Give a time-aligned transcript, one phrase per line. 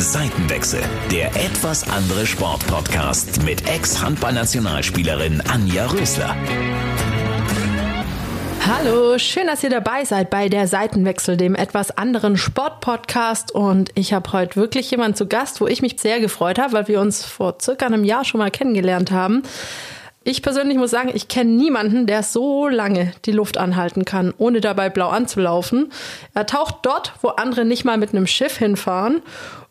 [0.00, 0.80] Seitenwechsel,
[1.10, 6.36] der etwas andere Sportpodcast mit Ex-Handballnationalspielerin Anja Rösler.
[8.64, 13.52] Hallo, schön, dass ihr dabei seid bei der Seitenwechsel, dem etwas anderen Sportpodcast.
[13.52, 16.88] Und ich habe heute wirklich jemanden zu Gast, wo ich mich sehr gefreut habe, weil
[16.88, 19.42] wir uns vor circa einem Jahr schon mal kennengelernt haben.
[20.24, 24.60] Ich persönlich muss sagen, ich kenne niemanden, der so lange die Luft anhalten kann, ohne
[24.60, 25.90] dabei blau anzulaufen.
[26.34, 29.22] Er taucht dort, wo andere nicht mal mit einem Schiff hinfahren.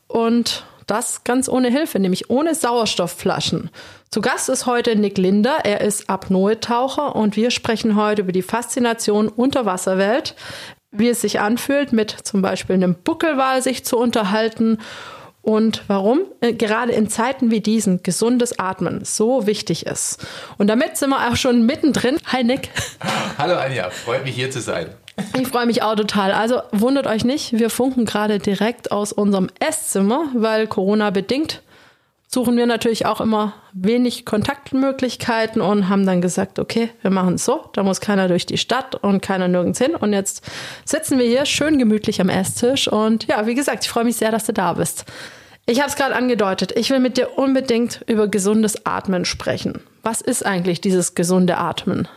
[0.08, 3.70] Und das ganz ohne Hilfe, nämlich ohne Sauerstoffflaschen.
[4.10, 5.60] Zu Gast ist heute Nick Linder.
[5.66, 10.36] Er ist Apnoe-Taucher und wir sprechen heute über die Faszination Unterwasserwelt,
[10.92, 14.80] wie es sich anfühlt, mit zum Beispiel einem Buckelwal sich zu unterhalten
[15.42, 20.26] und warum äh, gerade in Zeiten wie diesen gesundes Atmen so wichtig ist.
[20.58, 22.18] Und damit sind wir auch schon mittendrin.
[22.28, 22.70] Hi Nick.
[23.38, 24.90] Hallo Anja, freut mich hier zu sein.
[25.40, 26.32] Ich freue mich auch total.
[26.32, 31.62] Also wundert euch nicht, wir funken gerade direkt aus unserem Esszimmer, weil Corona bedingt
[32.28, 37.46] suchen wir natürlich auch immer wenig Kontaktmöglichkeiten und haben dann gesagt, okay, wir machen es
[37.46, 39.96] so, da muss keiner durch die Stadt und keiner nirgends hin.
[39.96, 40.44] Und jetzt
[40.86, 44.32] sitzen wir hier schön gemütlich am Esstisch und ja, wie gesagt, ich freue mich sehr,
[44.32, 45.06] dass du da bist.
[45.66, 49.82] Ich habe es gerade angedeutet, ich will mit dir unbedingt über gesundes Atmen sprechen.
[50.04, 52.08] Was ist eigentlich dieses gesunde Atmen?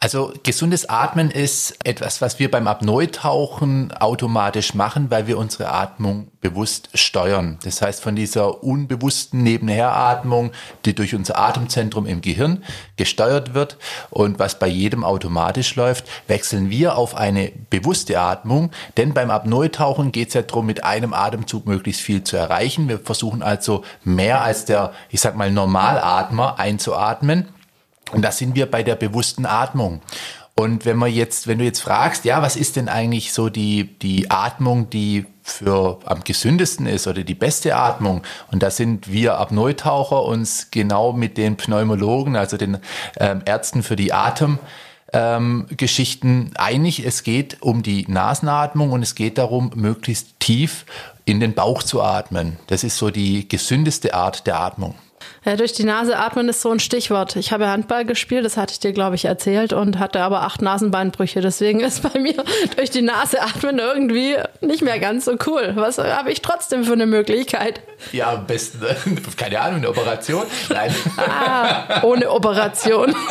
[0.00, 6.28] Also gesundes Atmen ist etwas, was wir beim Apnoe-Tauchen automatisch machen, weil wir unsere Atmung
[6.40, 7.58] bewusst steuern.
[7.64, 10.52] Das heißt, von dieser unbewussten Nebenheratmung,
[10.84, 12.62] die durch unser Atemzentrum im Gehirn
[12.96, 13.76] gesteuert wird
[14.10, 18.70] und was bei jedem automatisch läuft, wechseln wir auf eine bewusste Atmung.
[18.96, 22.88] Denn beim Apnoe-Tauchen geht es ja darum, mit einem Atemzug möglichst viel zu erreichen.
[22.88, 27.48] Wir versuchen also mehr als der, ich sag mal, Normalatmer einzuatmen.
[28.12, 30.00] Und da sind wir bei der bewussten Atmung.
[30.58, 33.96] Und wenn man jetzt, wenn du jetzt fragst, ja, was ist denn eigentlich so die,
[34.00, 38.22] die Atmung, die für am gesündesten ist oder die beste Atmung?
[38.50, 42.78] Und da sind wir Apnoe-Taucher uns genau mit den Pneumologen, also den
[43.20, 44.58] ähm, Ärzten für die Atem,
[45.12, 45.66] ähm,
[46.56, 47.06] einig.
[47.06, 50.86] Es geht um die Nasenatmung und es geht darum, möglichst tief
[51.24, 52.56] in den Bauch zu atmen.
[52.66, 54.96] Das ist so die gesündeste Art der Atmung.
[55.48, 57.34] Ja, durch die Nase atmen ist so ein Stichwort.
[57.36, 60.60] Ich habe Handball gespielt, das hatte ich dir, glaube ich, erzählt und hatte aber acht
[60.60, 61.40] Nasenbeinbrüche.
[61.40, 62.34] Deswegen ist bei mir
[62.76, 65.72] durch die Nase atmen irgendwie nicht mehr ganz so cool.
[65.76, 67.80] Was habe ich trotzdem für eine Möglichkeit?
[68.12, 68.84] Ja, am besten,
[69.38, 70.44] keine Ahnung, eine Operation?
[70.68, 70.94] Nein.
[71.16, 73.14] Ah, ohne Operation.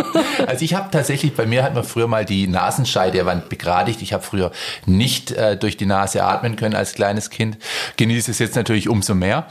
[0.45, 4.01] Also ich habe tatsächlich, bei mir hat man früher mal die Nasenscheidewand begradigt.
[4.01, 4.51] Ich habe früher
[4.85, 7.57] nicht äh, durch die Nase atmen können als kleines Kind.
[7.97, 9.47] Genieße es jetzt natürlich umso mehr.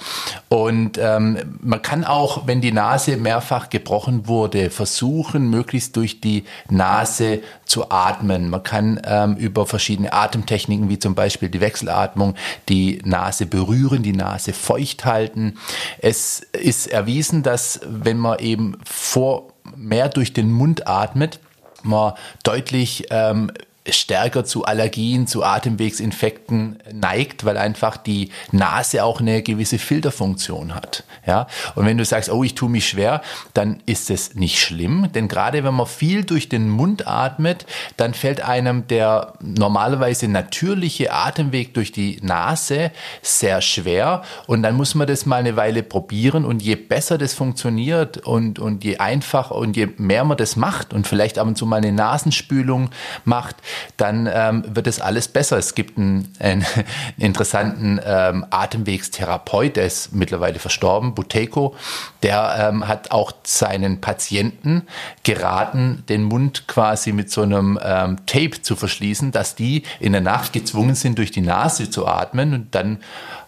[0.49, 6.44] Und ähm, man kann auch wenn die Nase mehrfach gebrochen wurde, versuchen, möglichst durch die
[6.69, 8.50] Nase zu atmen.
[8.50, 12.34] Man kann ähm, über verschiedene Atemtechniken, wie zum Beispiel die Wechselatmung,
[12.69, 15.59] die Nase berühren, die Nase feucht halten.
[15.99, 21.41] Es ist erwiesen, dass wenn man eben vor mehr durch den Mund atmet,
[21.83, 23.50] man deutlich ähm,
[23.91, 31.05] stärker zu Allergien, zu Atemwegsinfekten neigt, weil einfach die Nase auch eine gewisse Filterfunktion hat.
[31.27, 33.23] Ja, und wenn du sagst, oh, ich tue mich schwer,
[33.55, 37.67] dann ist es nicht schlimm, denn gerade wenn man viel durch den Mund atmet,
[37.97, 42.91] dann fällt einem der normalerweise natürliche Atemweg durch die Nase
[43.23, 47.35] sehr schwer und dann muss man das mal eine Weile probieren und je besser das
[47.35, 51.57] funktioniert und, und je einfacher und je mehr man das macht und vielleicht ab und
[51.57, 52.91] zu mal eine Nasenspülung
[53.25, 53.57] macht,
[53.97, 55.59] dann ähm, wird es alles besser.
[55.59, 56.66] Es gibt einen, einen
[57.19, 61.75] interessanten ähm, Atemwegstherapeut, der ist mittlerweile verstorben, Buteco,
[62.22, 64.82] der ähm, hat auch seinen Patienten
[65.22, 70.20] geraten, den Mund quasi mit so einem ähm, Tape zu verschließen, dass die in der
[70.20, 72.98] Nacht gezwungen sind, durch die Nase zu atmen und dann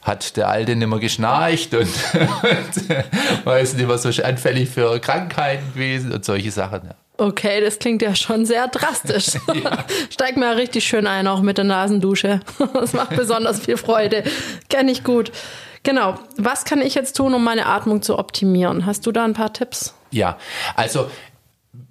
[0.02, 1.80] hat der Alte nicht mehr geschnarcht und,
[2.14, 6.80] und war jetzt nicht mehr so anfällig für Krankheiten gewesen und solche Sachen.
[6.84, 7.07] Ja.
[7.20, 9.40] Okay, das klingt ja schon sehr drastisch.
[9.58, 9.84] Ja.
[10.08, 12.40] Steig mal richtig schön ein, auch mit der Nasendusche.
[12.74, 14.22] Das macht besonders viel Freude.
[14.68, 15.32] Kenne ich gut.
[15.82, 16.14] Genau.
[16.36, 18.86] Was kann ich jetzt tun, um meine Atmung zu optimieren?
[18.86, 19.94] Hast du da ein paar Tipps?
[20.10, 20.38] Ja,
[20.76, 21.10] also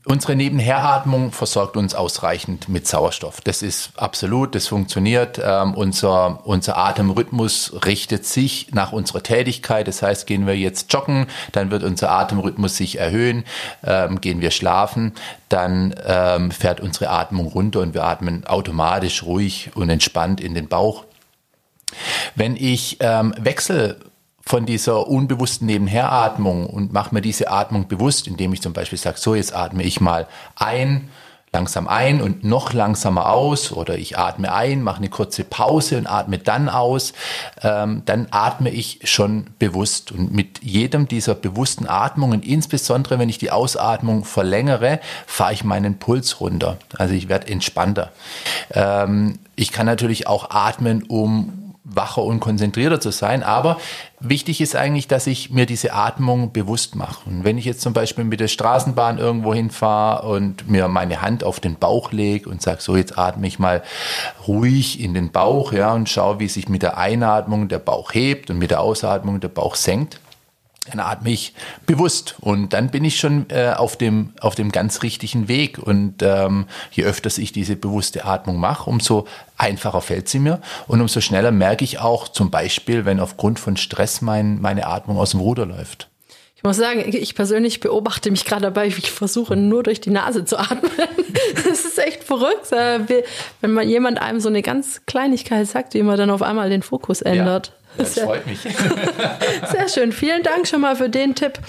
[0.10, 3.42] Unsere Nebenheratmung versorgt uns ausreichend mit Sauerstoff.
[3.42, 5.38] Das ist absolut, das funktioniert.
[5.44, 9.86] Ähm, unser, unser Atemrhythmus richtet sich nach unserer Tätigkeit.
[9.86, 13.44] Das heißt, gehen wir jetzt joggen, dann wird unser Atemrhythmus sich erhöhen.
[13.84, 15.12] Ähm, gehen wir schlafen,
[15.50, 20.70] dann ähm, fährt unsere Atmung runter und wir atmen automatisch ruhig und entspannt in den
[20.70, 21.04] Bauch.
[22.34, 23.98] Wenn ich ähm, wechsle
[24.48, 29.18] von dieser unbewussten Nebenheratmung und mache mir diese Atmung bewusst, indem ich zum Beispiel sage,
[29.20, 31.10] so jetzt atme ich mal ein,
[31.52, 36.08] langsam ein und noch langsamer aus oder ich atme ein, mache eine kurze Pause und
[36.08, 37.12] atme dann aus,
[37.62, 40.14] ähm, dann atme ich schon bewusst.
[40.14, 46.00] Und mit jedem dieser bewussten Atmungen, insbesondere wenn ich die Ausatmung verlängere, fahre ich meinen
[46.00, 46.78] Puls runter.
[46.98, 48.12] Also ich werde entspannter.
[48.72, 53.44] Ähm, ich kann natürlich auch atmen, um wacher und konzentrierter zu sein.
[53.44, 53.78] Aber
[54.20, 57.30] wichtig ist eigentlich, dass ich mir diese Atmung bewusst mache.
[57.30, 61.44] Und wenn ich jetzt zum Beispiel mit der Straßenbahn irgendwo hinfahre und mir meine Hand
[61.44, 63.84] auf den Bauch lege und sage, so jetzt atme ich mal
[64.48, 68.50] ruhig in den Bauch, ja, und schaue, wie sich mit der Einatmung der Bauch hebt
[68.50, 70.20] und mit der Ausatmung der Bauch senkt,
[70.90, 71.54] dann atme ich
[71.86, 75.78] bewusst und dann bin ich schon äh, auf, dem, auf dem ganz richtigen Weg.
[75.78, 81.02] Und ähm, je öfter ich diese bewusste Atmung mache, umso einfacher fällt sie mir und
[81.02, 85.32] umso schneller merke ich auch zum Beispiel, wenn aufgrund von Stress mein, meine Atmung aus
[85.32, 86.08] dem Ruder läuft.
[86.56, 90.10] Ich muss sagen, ich persönlich beobachte mich gerade dabei, wie ich versuche, nur durch die
[90.10, 90.92] Nase zu atmen.
[91.54, 93.24] Das ist echt verrückt, äh,
[93.62, 96.82] wenn man jemand einem so eine ganz Kleinigkeit sagt, wie man dann auf einmal den
[96.82, 97.68] Fokus ändert.
[97.68, 97.87] Ja.
[97.98, 98.60] Das sehr, freut mich.
[99.72, 100.12] Sehr schön.
[100.12, 101.60] Vielen Dank schon mal für den Tipp.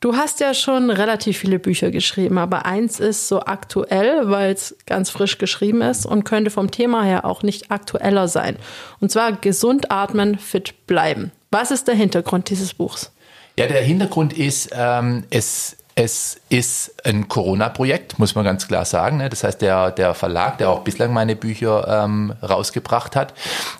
[0.00, 4.74] Du hast ja schon relativ viele Bücher geschrieben, aber eins ist so aktuell, weil es
[4.86, 8.56] ganz frisch geschrieben ist und könnte vom Thema her auch nicht aktueller sein.
[9.00, 11.32] Und zwar gesund atmen, fit bleiben.
[11.50, 13.12] Was ist der Hintergrund dieses Buchs?
[13.58, 19.18] Ja, der Hintergrund ist, ähm, es es ist ein Corona-Projekt, muss man ganz klar sagen.
[19.18, 19.28] Ne?
[19.28, 23.34] Das heißt, der, der Verlag, der auch bislang meine Bücher ähm, rausgebracht hat,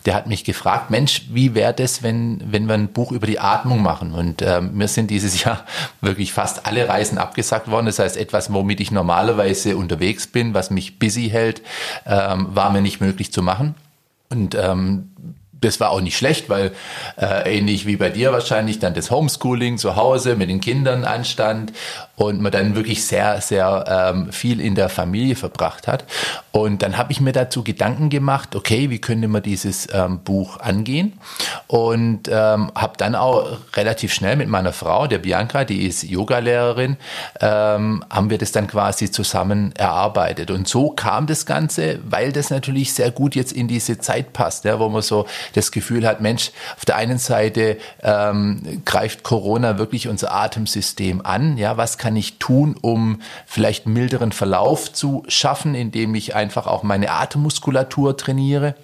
[0.05, 3.39] der hat mich gefragt, Mensch, wie wäre das, wenn, wenn wir ein Buch über die
[3.39, 4.13] Atmung machen?
[4.13, 5.65] Und ähm, mir sind dieses Jahr
[6.03, 7.87] wirklich fast alle Reisen abgesagt worden.
[7.87, 11.63] Das heißt, etwas, womit ich normalerweise unterwegs bin, was mich busy hält,
[12.05, 13.77] ähm, war mir nicht möglich zu machen.
[14.29, 15.11] Und ähm,
[15.61, 16.73] das war auch nicht schlecht, weil
[17.17, 21.73] äh, ähnlich wie bei dir wahrscheinlich dann das Homeschooling zu Hause mit den Kindern anstand
[22.21, 26.05] und man dann wirklich sehr, sehr ähm, viel in der Familie verbracht hat.
[26.53, 30.61] Und dann habe ich mir dazu Gedanken gemacht, okay, wie könnte man dieses ähm, Buch
[30.61, 31.15] angehen?
[31.67, 36.99] Und ähm, habe dann auch relativ schnell mit meiner Frau, der Bianca, die ist Yogalehrerin,
[37.41, 40.51] ähm, haben wir das dann quasi zusammen erarbeitet.
[40.51, 44.67] Und so kam das Ganze, weil das natürlich sehr gut jetzt in diese Zeit passt,
[44.67, 49.79] ja, wo man so das Gefühl hat, Mensch, auf der einen Seite ähm, greift Corona
[49.79, 51.57] wirklich unser Atemsystem an.
[51.57, 56.83] Ja, was kann ich tun, um vielleicht milderen Verlauf zu schaffen, indem ich einfach auch
[56.83, 58.75] meine Atemmuskulatur trainiere?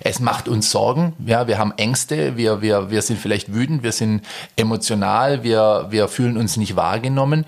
[0.00, 3.92] Es macht uns Sorgen, ja, wir haben Ängste, wir, wir, wir sind vielleicht wütend, wir
[3.92, 4.22] sind
[4.56, 7.44] emotional, wir, wir fühlen uns nicht wahrgenommen.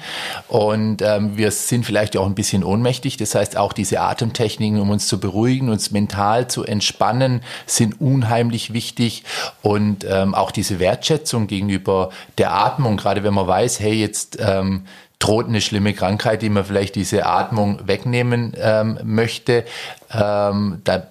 [0.48, 3.16] Und ähm, wir sind vielleicht auch ein bisschen ohnmächtig.
[3.16, 8.72] Das heißt, auch diese Atemtechniken, um uns zu beruhigen, uns mental zu entspannen, sind unheimlich
[8.72, 9.24] wichtig.
[9.62, 14.84] Und ähm, auch diese Wertschätzung gegenüber der Atmung, gerade wenn man weiß, hey, jetzt ähm,
[15.18, 19.64] droht eine schlimme Krankheit, die man vielleicht diese Atmung wegnehmen ähm, möchte.
[20.12, 21.06] Ähm, da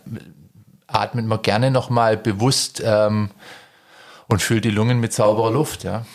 [0.88, 3.30] atmet man gerne nochmal bewusst ähm,
[4.28, 6.06] und füllt die Lungen mit sauberer Luft, ja.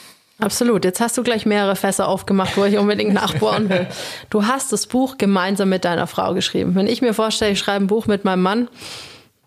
[0.40, 0.84] Absolut.
[0.84, 3.88] Jetzt hast du gleich mehrere Fässer aufgemacht, wo ich unbedingt nachbohren will.
[4.30, 6.76] Du hast das Buch gemeinsam mit deiner Frau geschrieben.
[6.76, 8.68] Wenn ich mir vorstelle, ich schreibe ein Buch mit meinem Mann,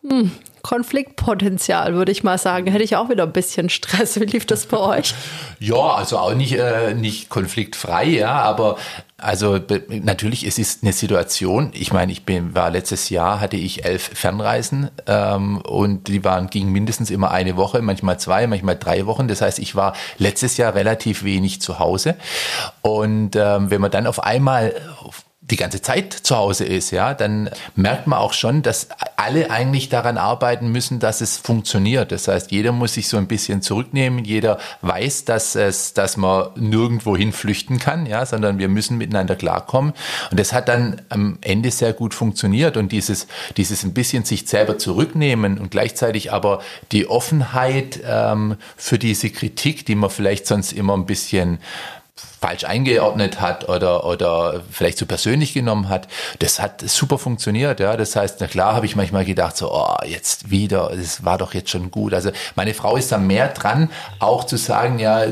[0.06, 0.32] hm,
[0.62, 2.72] Konfliktpotenzial, würde ich mal sagen.
[2.72, 4.20] Hätte ich auch wieder ein bisschen Stress.
[4.20, 5.14] Wie lief das bei euch?
[5.64, 8.78] Ja, also auch nicht, äh, nicht konfliktfrei, ja, aber
[9.22, 11.70] also natürlich, es ist eine Situation.
[11.76, 16.50] Ich meine, ich bin, war letztes Jahr hatte ich elf Fernreisen ähm, und die waren
[16.50, 19.28] gingen mindestens immer eine Woche, manchmal zwei, manchmal drei Wochen.
[19.28, 22.16] Das heißt, ich war letztes Jahr relativ wenig zu Hause
[22.82, 24.74] und ähm, wenn man dann auf einmal
[25.52, 29.90] die ganze Zeit zu Hause ist, ja, dann merkt man auch schon, dass alle eigentlich
[29.90, 32.12] daran arbeiten müssen, dass es funktioniert.
[32.12, 34.24] Das heißt, jeder muss sich so ein bisschen zurücknehmen.
[34.24, 39.36] Jeder weiß, dass es, dass man nirgendwo hin flüchten kann, ja, sondern wir müssen miteinander
[39.36, 39.94] klarkommen.
[40.32, 42.78] Und das hat dann am Ende sehr gut funktioniert.
[42.78, 43.28] Und dieses,
[43.58, 49.86] dieses ein bisschen sich selber zurücknehmen und gleichzeitig aber die Offenheit ähm, für diese Kritik,
[49.86, 51.60] die man vielleicht sonst immer ein bisschen
[52.16, 56.08] falsch eingeordnet hat oder, oder vielleicht zu persönlich genommen hat.
[56.40, 57.98] Das hat super funktioniert, ja.
[57.98, 61.54] Das heißt, na klar habe ich manchmal gedacht, so, oh, jetzt wieder, das war doch
[61.54, 62.14] jetzt schon gut.
[62.14, 63.90] Also meine Frau ist da mehr dran,
[64.20, 65.26] auch zu sagen, ja,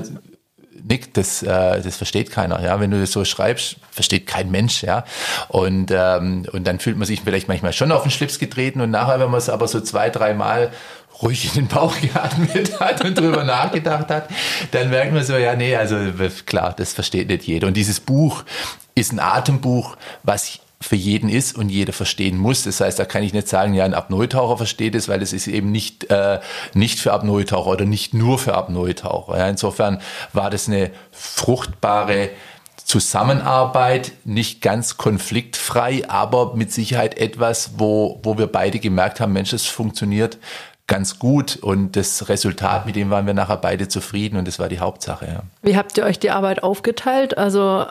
[0.88, 2.62] Nick, das, äh, das versteht keiner.
[2.64, 4.84] Ja, wenn du das so schreibst, versteht kein Mensch.
[4.84, 5.04] Ja,
[5.48, 8.92] und ähm, und dann fühlt man sich vielleicht manchmal schon auf den Schlips getreten und
[8.92, 10.72] nachher, wenn man es aber so zwei, dreimal
[11.22, 14.30] ruhig in den Bauch geatmet hat und drüber nachgedacht hat,
[14.72, 15.98] dann merkt man so, ja, nee, also
[16.46, 17.68] klar, das versteht nicht jeder.
[17.68, 18.44] Und dieses Buch
[18.96, 22.64] ist ein Atembuch, was für jeden ist und jeder verstehen muss.
[22.64, 25.48] Das heißt, da kann ich nicht sagen, ja, ein Apnoe-Taucher versteht es, weil es ist
[25.48, 26.40] eben nicht, äh,
[26.74, 29.38] nicht für Apnoe-Taucher oder nicht nur für Apnoe-Taucher.
[29.38, 32.30] Ja, insofern war das eine fruchtbare
[32.86, 39.54] Zusammenarbeit, nicht ganz konfliktfrei, aber mit Sicherheit etwas, wo, wo wir beide gemerkt haben, Mensch,
[39.54, 40.40] es funktioniert
[40.90, 44.68] ganz gut und das Resultat, mit dem waren wir nachher beide zufrieden und das war
[44.68, 45.26] die Hauptsache.
[45.26, 45.44] Ja.
[45.62, 47.38] Wie habt ihr euch die Arbeit aufgeteilt?
[47.38, 47.86] Also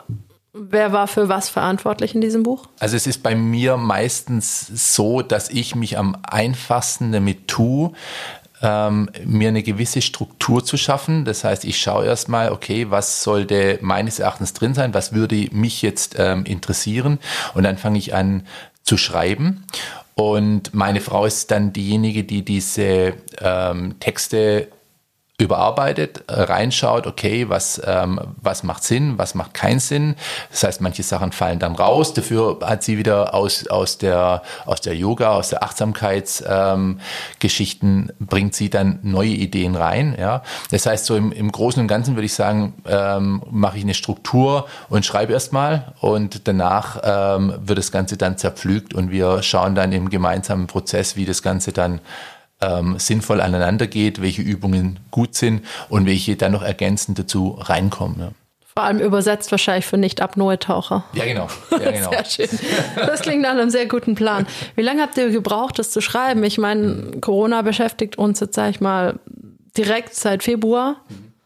[0.51, 2.65] Wer war für was verantwortlich in diesem Buch?
[2.79, 4.65] Also es ist bei mir meistens
[4.95, 7.91] so, dass ich mich am einfachsten damit tue,
[8.63, 11.23] ähm, mir eine gewisse Struktur zu schaffen.
[11.23, 15.83] Das heißt, ich schaue erstmal, okay, was sollte meines Erachtens drin sein, was würde mich
[15.83, 17.19] jetzt ähm, interessieren
[17.53, 18.43] und dann fange ich an
[18.83, 19.65] zu schreiben.
[20.19, 24.67] Und meine Frau ist dann diejenige, die diese ähm, Texte
[25.39, 30.15] überarbeitet, äh, reinschaut, okay, was, ähm, was macht Sinn, was macht keinen Sinn.
[30.51, 32.13] Das heißt, manche Sachen fallen dann raus.
[32.13, 38.53] Dafür hat sie wieder aus, aus, der, aus der Yoga, aus der Achtsamkeitsgeschichten, ähm, bringt
[38.53, 40.13] sie dann neue Ideen rein.
[40.19, 40.43] Ja?
[40.71, 43.93] Das heißt, so im, im Großen und Ganzen würde ich sagen, ähm, mache ich eine
[43.93, 49.73] Struktur und schreibe erstmal und danach ähm, wird das Ganze dann zerpflügt und wir schauen
[49.73, 52.01] dann im gemeinsamen Prozess, wie das Ganze dann
[52.61, 58.19] ähm, sinnvoll aneinander geht, welche Übungen gut sind und welche dann noch ergänzend dazu reinkommen.
[58.19, 58.31] Ja.
[58.79, 61.03] Vor allem übersetzt wahrscheinlich für Nicht-Apnoe-Taucher.
[61.13, 61.47] Ja, genau.
[61.71, 62.11] Ja, genau.
[62.11, 62.59] sehr schön.
[62.95, 64.47] Das klingt nach einem sehr guten Plan.
[64.75, 66.43] Wie lange habt ihr gebraucht, das zu schreiben?
[66.43, 69.19] Ich meine, Corona beschäftigt uns jetzt, sag ich mal,
[69.75, 70.97] direkt seit Februar.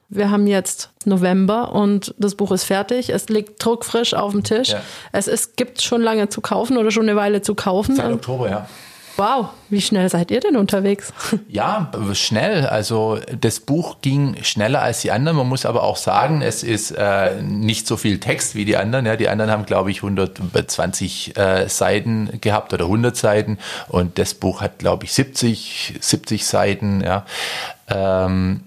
[0.10, 3.10] Wir haben jetzt November und das Buch ist fertig.
[3.10, 4.70] Es liegt druckfrisch auf dem Tisch.
[4.70, 4.82] Ja.
[5.12, 7.96] Es ist, gibt schon lange zu kaufen oder schon eine Weile zu kaufen.
[7.96, 8.68] Seit Oktober, ja.
[9.16, 11.14] Wow, wie schnell seid ihr denn unterwegs?
[11.48, 12.66] Ja, schnell.
[12.66, 15.38] Also das Buch ging schneller als die anderen.
[15.38, 19.06] Man muss aber auch sagen, es ist äh, nicht so viel Text wie die anderen.
[19.06, 24.34] Ja, die anderen haben, glaube ich, 120 äh, Seiten gehabt oder 100 Seiten und das
[24.34, 27.02] Buch hat, glaube ich, 70, 70 Seiten.
[27.02, 27.26] Ja.
[27.88, 28.62] Ähm,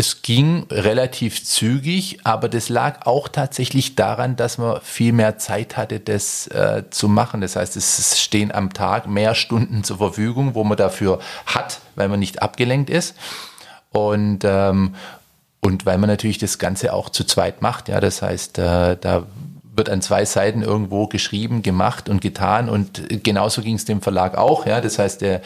[0.00, 5.76] es ging relativ zügig, aber das lag auch tatsächlich daran, dass man viel mehr Zeit
[5.76, 7.42] hatte, das äh, zu machen.
[7.42, 12.08] Das heißt, es stehen am Tag mehr Stunden zur Verfügung, wo man dafür hat, weil
[12.08, 13.14] man nicht abgelenkt ist.
[13.90, 14.94] Und, ähm,
[15.60, 17.90] und weil man natürlich das Ganze auch zu zweit macht.
[17.90, 19.26] Ja, das heißt, äh, da
[19.76, 24.38] wird an zwei Seiten irgendwo geschrieben, gemacht und getan und genauso ging es dem Verlag
[24.38, 24.64] auch.
[24.64, 25.42] Ja, das heißt, der,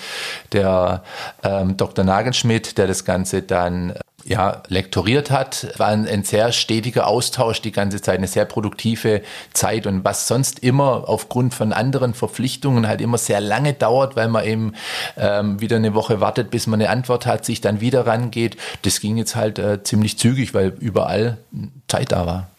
[0.52, 1.02] der
[1.42, 2.04] ähm, Dr.
[2.04, 3.94] Nagelschmidt, der das Ganze dann
[4.25, 9.23] ja, lektoriert hat, war ein, ein, sehr stetiger Austausch die ganze Zeit, eine sehr produktive
[9.52, 14.28] Zeit und was sonst immer aufgrund von anderen Verpflichtungen halt immer sehr lange dauert, weil
[14.28, 14.73] man eben
[15.16, 19.00] ähm, wieder eine Woche wartet, bis man eine Antwort hat, sich dann wieder rangeht, das
[19.00, 21.38] ging jetzt halt äh, ziemlich zügig, weil überall
[21.88, 22.53] Zeit da war.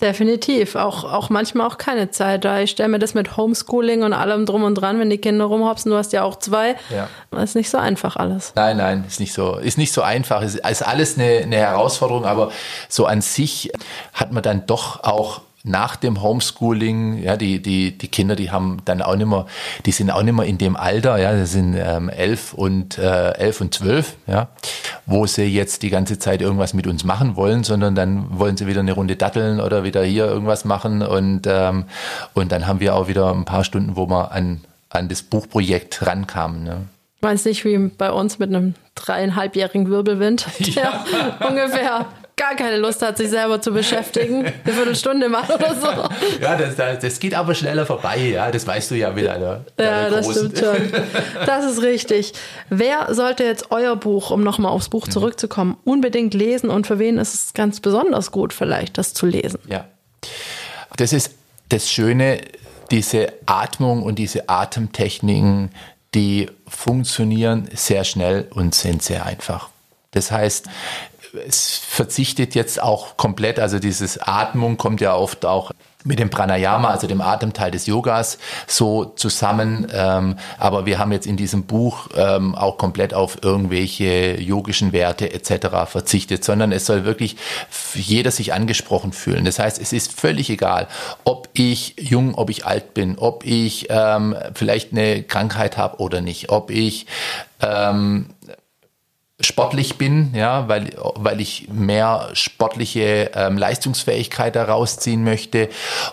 [0.00, 0.74] Definitiv.
[0.74, 2.58] Auch, auch manchmal auch keine Zeit da.
[2.58, 5.90] Ich stelle mir das mit Homeschooling und allem drum und dran, wenn die Kinder rumhopsen,
[5.90, 6.74] du hast ja auch zwei.
[6.90, 7.08] Ja.
[7.40, 8.52] Ist nicht so einfach alles.
[8.56, 10.42] Nein, nein, ist nicht so, ist nicht so einfach.
[10.42, 12.50] Ist, ist alles eine, eine Herausforderung, aber
[12.88, 13.70] so an sich
[14.12, 18.82] hat man dann doch auch nach dem Homeschooling, ja, die, die, die Kinder, die haben
[18.84, 19.46] dann auch nicht mehr,
[19.86, 23.30] die sind auch nicht mehr in dem Alter, ja, das sind ähm, elf und äh,
[23.32, 24.48] elf und zwölf, ja,
[25.06, 28.66] wo sie jetzt die ganze Zeit irgendwas mit uns machen wollen, sondern dann wollen sie
[28.66, 31.86] wieder eine Runde datteln oder wieder hier irgendwas machen und, ähm,
[32.34, 36.06] und dann haben wir auch wieder ein paar Stunden, wo wir an, an das Buchprojekt
[36.06, 36.62] rankamen.
[36.62, 36.76] Ne?
[37.22, 41.48] Meinst nicht wie bei uns mit einem dreieinhalbjährigen Wirbelwind, der ja.
[41.48, 42.04] ungefähr
[42.36, 44.46] gar keine Lust hat, sich selber zu beschäftigen.
[44.46, 46.42] Eine Viertelstunde mal oder so.
[46.42, 48.50] Ja, das, das, das, geht aber schneller vorbei, ja.
[48.50, 49.38] Das weißt du ja wieder.
[49.38, 49.64] Ne?
[49.78, 50.76] Ja, das stimmt schon.
[51.46, 52.32] Das ist richtig.
[52.70, 55.10] Wer sollte jetzt euer Buch, um nochmal aufs Buch mhm.
[55.10, 59.58] zurückzukommen, unbedingt lesen und für wen ist es ganz besonders gut, vielleicht, das zu lesen?
[59.68, 59.86] Ja.
[60.96, 61.32] Das ist
[61.68, 62.40] das Schöne,
[62.90, 65.70] diese Atmung und diese Atemtechniken,
[66.14, 69.68] die funktionieren sehr schnell und sind sehr einfach.
[70.12, 70.66] Das heißt,
[71.46, 75.72] es verzichtet jetzt auch komplett, also dieses Atmung kommt ja oft auch
[76.04, 79.86] mit dem Pranayama, also dem Atemteil des Yogas, so zusammen.
[79.92, 85.32] Ähm, aber wir haben jetzt in diesem Buch ähm, auch komplett auf irgendwelche yogischen Werte
[85.32, 85.90] etc.
[85.90, 87.36] verzichtet, sondern es soll wirklich
[87.94, 89.46] jeder sich angesprochen fühlen.
[89.46, 90.88] Das heißt, es ist völlig egal,
[91.24, 96.20] ob ich jung, ob ich alt bin, ob ich ähm, vielleicht eine Krankheit habe oder
[96.20, 97.06] nicht, ob ich
[97.62, 98.26] ähm,
[99.40, 105.70] sportlich bin, ja, weil, weil ich mehr sportliche ähm, Leistungsfähigkeit daraus ziehen möchte,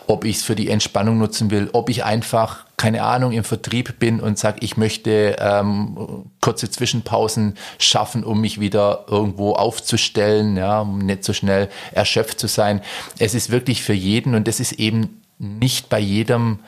[0.07, 3.99] ob ich es für die Entspannung nutzen will, ob ich einfach, keine Ahnung, im Vertrieb
[3.99, 10.81] bin und sage, ich möchte ähm, kurze Zwischenpausen schaffen, um mich wieder irgendwo aufzustellen, ja,
[10.81, 12.81] um nicht so schnell erschöpft zu sein.
[13.19, 16.59] Es ist wirklich für jeden und das ist eben nicht bei jedem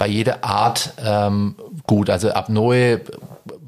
[0.00, 2.08] bei jeder Art ähm, gut.
[2.08, 3.02] Also Apnoe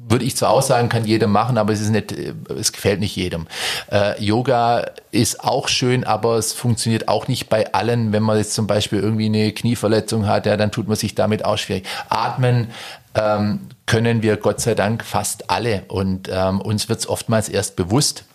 [0.07, 3.15] würde ich zwar auch sagen, kann jeder machen, aber es ist nicht, es gefällt nicht
[3.15, 3.47] jedem.
[3.91, 8.11] Äh, Yoga ist auch schön, aber es funktioniert auch nicht bei allen.
[8.11, 11.45] Wenn man jetzt zum Beispiel irgendwie eine Knieverletzung hat, ja, dann tut man sich damit
[11.45, 11.87] auch schwierig.
[12.09, 12.69] Atmen
[13.15, 17.75] ähm, können wir Gott sei Dank fast alle und ähm, uns wird es oftmals erst
[17.75, 18.25] bewusst,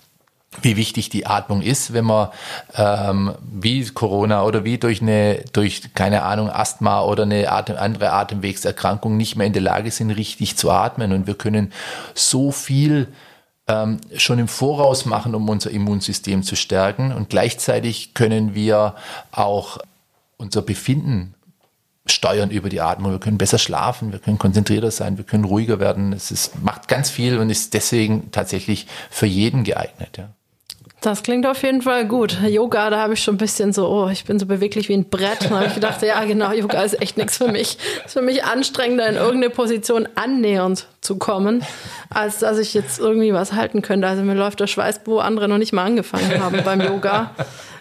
[0.62, 2.28] wie wichtig die Atmung ist, wenn man
[2.74, 8.12] ähm, wie Corona oder wie durch eine, durch keine Ahnung, Asthma oder eine Atem, andere
[8.12, 11.12] Atemwegserkrankung nicht mehr in der Lage sind, richtig zu atmen.
[11.12, 11.72] Und wir können
[12.14, 13.08] so viel
[13.68, 17.12] ähm, schon im Voraus machen, um unser Immunsystem zu stärken.
[17.12, 18.94] Und gleichzeitig können wir
[19.30, 19.78] auch
[20.38, 21.34] unser Befinden
[22.06, 23.12] steuern über die Atmung.
[23.12, 26.14] Wir können besser schlafen, wir können konzentrierter sein, wir können ruhiger werden.
[26.14, 30.16] Es ist, macht ganz viel und ist deswegen tatsächlich für jeden geeignet.
[30.16, 30.30] Ja.
[31.00, 32.38] Das klingt auf jeden Fall gut.
[32.42, 35.08] Yoga, da habe ich schon ein bisschen so, oh, ich bin so beweglich wie ein
[35.08, 35.42] Brett.
[35.48, 37.78] Da habe ich gedacht, ja genau, Yoga ist echt nichts für mich.
[38.00, 41.64] Es ist für mich anstrengender, in irgendeine Position annähernd zu kommen,
[42.10, 44.08] als dass ich jetzt irgendwie was halten könnte.
[44.08, 47.30] Also mir läuft der Schweiß, wo andere noch nicht mal angefangen haben beim Yoga.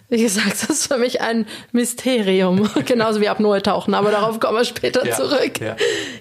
[0.10, 4.64] Wie gesagt, das ist für mich ein Mysterium, genauso wie Apnoe-Tauchen, aber darauf kommen wir
[4.64, 5.60] später ja, zurück.
[5.60, 5.76] Ja.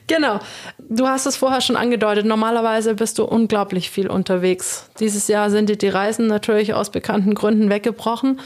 [0.09, 0.41] Genau.
[0.89, 4.91] Du hast es vorher schon angedeutet, normalerweise bist du unglaublich viel unterwegs.
[4.99, 8.41] Dieses Jahr sind dir die Reisen natürlich aus bekannten Gründen weggebrochen.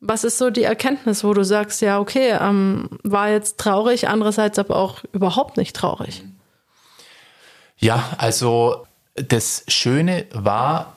[0.00, 4.58] Was ist so die Erkenntnis, wo du sagst, ja, okay, ähm, war jetzt traurig, andererseits
[4.58, 6.22] aber auch überhaupt nicht traurig?
[7.78, 10.94] Ja, also das Schöne war,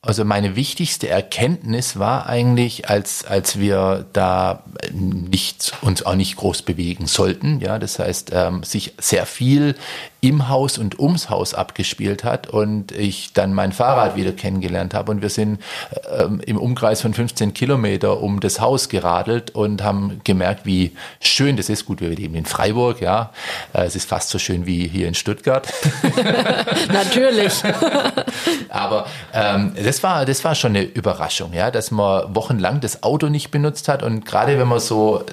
[0.00, 4.62] also meine wichtigste Erkenntnis war eigentlich, als, als wir da
[4.92, 9.74] nicht, uns auch nicht groß bewegen sollten, ja, das heißt, ähm, sich sehr viel
[10.20, 15.12] im Haus und ums Haus abgespielt hat und ich dann mein Fahrrad wieder kennengelernt habe
[15.12, 15.60] und wir sind
[16.16, 21.56] ähm, im Umkreis von 15 Kilometer um das Haus geradelt und haben gemerkt, wie schön
[21.56, 21.86] das ist.
[21.86, 23.32] Gut, wir leben in Freiburg, ja,
[23.72, 25.72] äh, es ist fast so schön wie hier in Stuttgart.
[26.92, 27.62] Natürlich.
[28.68, 33.28] Aber ähm, das war das war schon eine Überraschung, ja, dass man wochenlang das Auto
[33.28, 35.24] nicht benutzt hat und gerade wenn man so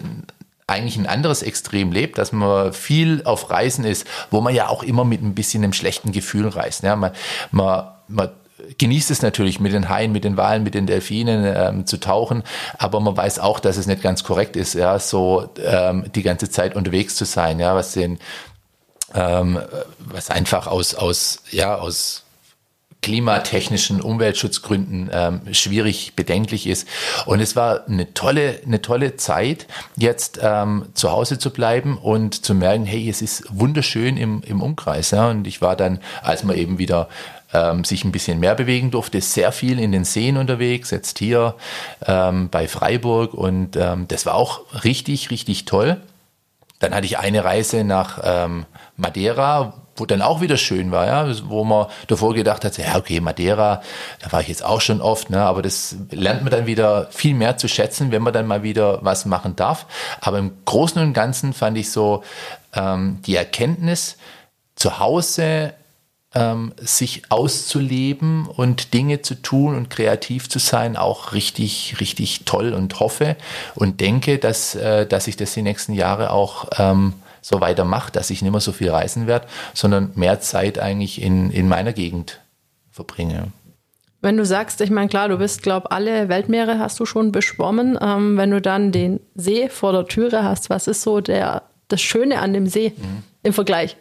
[0.66, 4.82] eigentlich ein anderes Extrem lebt, dass man viel auf Reisen ist, wo man ja auch
[4.82, 6.84] immer mit ein bisschen einem schlechten Gefühl reist.
[6.84, 7.12] Ja, man,
[7.52, 8.30] man, man
[8.78, 12.42] genießt es natürlich mit den Haien, mit den Walen, mit den Delfinen ähm, zu tauchen,
[12.78, 16.50] aber man weiß auch, dass es nicht ganz korrekt ist, ja, so ähm, die ganze
[16.50, 18.20] Zeit unterwegs zu sein, ja, was den
[19.14, 19.60] ähm,
[20.00, 22.25] was einfach aus aus ja aus
[23.02, 26.88] klimatechnischen Umweltschutzgründen ähm, schwierig bedenklich ist.
[27.28, 32.44] Und es war eine tolle, eine tolle Zeit, jetzt ähm, zu Hause zu bleiben und
[32.44, 35.12] zu merken, hey, es ist wunderschön im, im Umkreis.
[35.12, 35.30] Ja?
[35.30, 37.08] Und ich war dann, als man eben wieder
[37.54, 41.56] ähm, sich ein bisschen mehr bewegen durfte, sehr viel in den Seen unterwegs, jetzt hier
[42.06, 43.34] ähm, bei Freiburg.
[43.34, 46.02] Und ähm, das war auch richtig, richtig toll.
[46.80, 48.66] Dann hatte ich eine Reise nach ähm,
[48.98, 53.20] Madeira, wo dann auch wieder schön war, ja, wo man davor gedacht hat, ja, okay,
[53.22, 53.82] Madeira,
[54.22, 57.34] da war ich jetzt auch schon oft, ne, aber das lernt man dann wieder viel
[57.34, 59.86] mehr zu schätzen, wenn man dann mal wieder was machen darf.
[60.22, 62.24] Aber im Großen und Ganzen fand ich so
[62.74, 64.18] ähm, die Erkenntnis,
[64.76, 65.74] zu Hause
[66.34, 72.74] ähm, sich auszuleben und Dinge zu tun und kreativ zu sein, auch richtig, richtig toll
[72.74, 73.38] und hoffe
[73.74, 77.14] und denke, dass, äh, dass ich das die nächsten Jahre auch ähm,
[77.46, 81.52] so weitermache, dass ich nicht mehr so viel reisen werde, sondern mehr Zeit eigentlich in,
[81.52, 82.42] in meiner Gegend
[82.90, 83.52] verbringe.
[84.20, 88.00] Wenn du sagst, ich meine, klar, du bist, glaube alle Weltmeere hast du schon beschwommen.
[88.02, 92.02] Ähm, wenn du dann den See vor der Türe hast, was ist so der, das
[92.02, 93.22] Schöne an dem See mhm.
[93.44, 93.96] im Vergleich?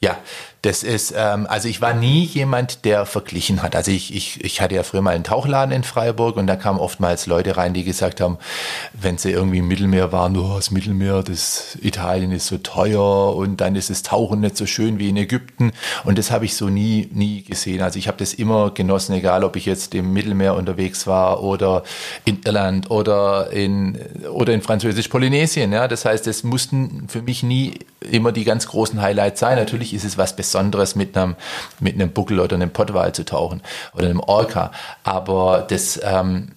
[0.00, 0.16] Ja,
[0.62, 3.76] das ist, ähm, also ich war nie jemand, der verglichen hat.
[3.76, 6.80] Also ich, ich, ich hatte ja früher mal einen Tauchladen in Freiburg und da kamen
[6.80, 8.38] oftmals Leute rein, die gesagt haben,
[8.92, 13.60] wenn sie irgendwie im Mittelmeer waren, oh, das Mittelmeer, das Italien ist so teuer und
[13.60, 15.70] dann ist das Tauchen nicht so schön wie in Ägypten.
[16.04, 17.80] Und das habe ich so nie, nie gesehen.
[17.80, 21.84] Also ich habe das immer genossen, egal ob ich jetzt im Mittelmeer unterwegs war oder
[22.24, 23.96] in Irland oder in,
[24.32, 25.72] oder in Französisch-Polynesien.
[25.72, 29.56] Ja, das heißt, es mussten für mich nie immer die ganz großen Highlights sein.
[29.56, 31.36] Natürlich ist es was Besonderes mit einem,
[31.80, 33.62] mit einem Buckel oder einem Pottwal zu tauchen
[33.94, 34.72] oder einem Orca.
[35.04, 36.52] Aber das, ähm,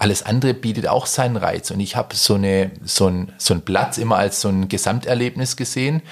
[0.00, 1.70] alles andere bietet auch seinen Reiz.
[1.70, 2.40] Und ich habe so,
[2.84, 6.02] so, ein, so ein Platz immer als so ein Gesamterlebnis gesehen.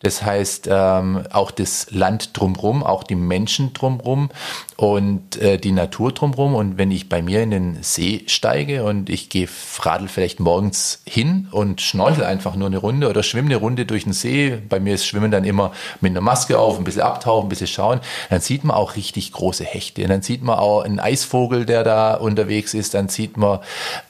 [0.00, 4.30] Das heißt, ähm, auch das Land drumherum, auch die Menschen drumherum
[4.76, 6.54] und äh, die Natur drumherum.
[6.54, 9.48] Und wenn ich bei mir in den See steige und ich gehe
[9.80, 14.04] radel vielleicht morgens hin und schnorchel einfach nur eine Runde oder schwimme eine Runde durch
[14.04, 17.46] den See, bei mir ist Schwimmen dann immer mit einer Maske auf, ein bisschen abtauchen,
[17.46, 20.06] ein bisschen schauen, dann sieht man auch richtig große Hechte.
[20.06, 22.94] Dann sieht man auch einen Eisvogel, der da unterwegs ist.
[22.94, 23.60] Dann sieht man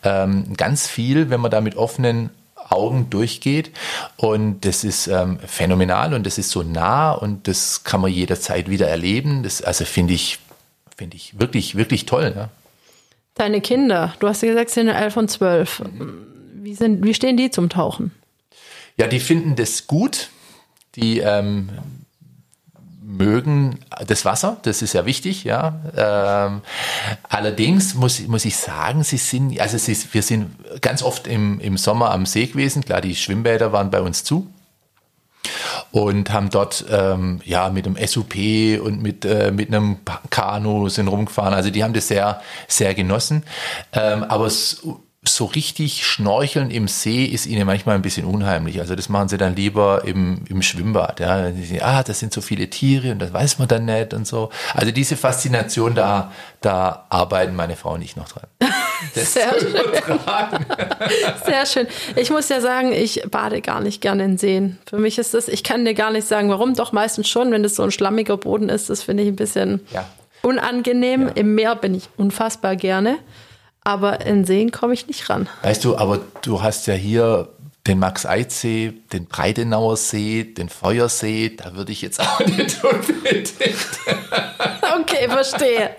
[0.02, 2.30] ähm, ganz viel, wenn man da mit offenen
[2.70, 3.70] Augen durchgeht.
[4.16, 8.70] Und das ist ähm, phänomenal und das ist so nah und das kann man jederzeit
[8.70, 9.42] wieder erleben.
[9.42, 10.38] Das also finde ich,
[10.96, 12.32] finde ich wirklich, wirklich toll.
[12.34, 12.48] Ja.
[13.34, 15.82] Deine Kinder, du hast ja gesagt, sind 11 und 12.
[16.54, 18.12] Wie, sind, wie stehen die zum Tauchen?
[18.96, 20.30] Ja, die finden das gut.
[20.94, 21.68] Die ähm,
[23.06, 25.78] mögen das Wasser, das ist ja wichtig, ja.
[25.96, 26.62] Ähm,
[27.28, 31.76] allerdings muss, muss ich sagen, sie sind, also sie, wir sind ganz oft im, im
[31.76, 34.48] Sommer am See gewesen, klar, die Schwimmbäder waren bei uns zu
[35.92, 38.34] und haben dort ähm, ja mit einem SUP
[38.82, 39.98] und mit, äh, mit einem
[40.30, 41.54] Kanu sind rumgefahren.
[41.54, 43.44] Also die haben das sehr, sehr genossen.
[43.92, 44.82] Ähm, aber es,
[45.28, 48.80] so richtig schnorcheln im See ist ihnen manchmal ein bisschen unheimlich.
[48.80, 51.20] Also das machen sie dann lieber im, im Schwimmbad.
[51.20, 51.52] Ja.
[51.52, 54.50] Sie, ah, das sind so viele Tiere und das weiß man dann nicht und so.
[54.74, 58.46] Also diese Faszination, da, da arbeiten meine Frau und ich noch dran.
[59.14, 59.74] Das Sehr schön.
[61.44, 61.86] Sehr schön.
[62.16, 64.78] Ich muss ja sagen, ich bade gar nicht gerne in Seen.
[64.88, 66.72] Für mich ist das, ich kann dir gar nicht sagen, warum.
[66.72, 69.80] Doch meistens schon, wenn das so ein schlammiger Boden ist, das finde ich ein bisschen
[69.92, 70.06] ja.
[70.40, 71.26] unangenehm.
[71.26, 71.32] Ja.
[71.34, 73.18] Im Meer bin ich unfassbar gerne
[73.86, 75.48] aber in Seen komme ich nicht ran.
[75.62, 77.48] Weißt du, aber du hast ja hier
[77.86, 83.52] den Max-Eid-See, den Breidenauer See, den Feuersee, da würde ich jetzt auch nicht unbedingt.
[85.00, 85.90] okay, verstehe.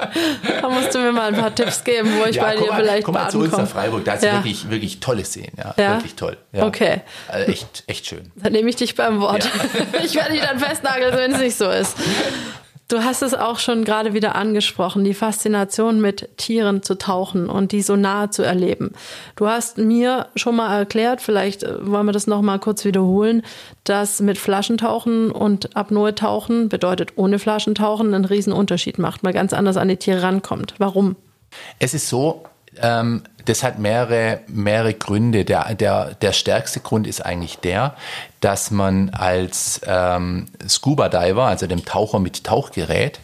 [0.62, 2.82] Da musst du mir mal ein paar Tipps geben, wo ich ja, bei dir mal,
[2.82, 4.34] vielleicht komm mal zu uns nach Freiburg, da ist ja.
[4.34, 5.96] wirklich, wirklich tolle Seen, ja, ja?
[5.96, 6.36] wirklich toll.
[6.52, 6.66] Ja.
[6.66, 7.02] Okay.
[7.30, 8.34] Also echt, echt schön.
[8.36, 9.50] Dann nehme ich dich beim Wort.
[10.04, 11.96] Ich werde dich dann festnageln, wenn es nicht so ist.
[12.88, 17.74] Du hast es auch schon gerade wieder angesprochen, die Faszination mit Tieren zu tauchen und
[17.74, 18.94] die so nahe zu erleben.
[19.36, 23.44] Du hast mir schon mal erklärt, vielleicht äh, wollen wir das noch mal kurz wiederholen,
[23.84, 29.76] dass mit Flaschentauchen und Apnoe-Tauchen bedeutet ohne Flaschentauchen einen riesen Unterschied macht, mal ganz anders
[29.76, 30.74] an die Tiere rankommt.
[30.78, 31.18] Warum?
[31.80, 32.46] Es ist so,
[32.82, 35.46] ähm, das hat mehrere, mehrere Gründe.
[35.46, 37.96] Der, der, der stärkste Grund ist eigentlich der,
[38.42, 43.20] dass man als ähm, Scuba Diver, also dem Taucher mit Tauchgerät,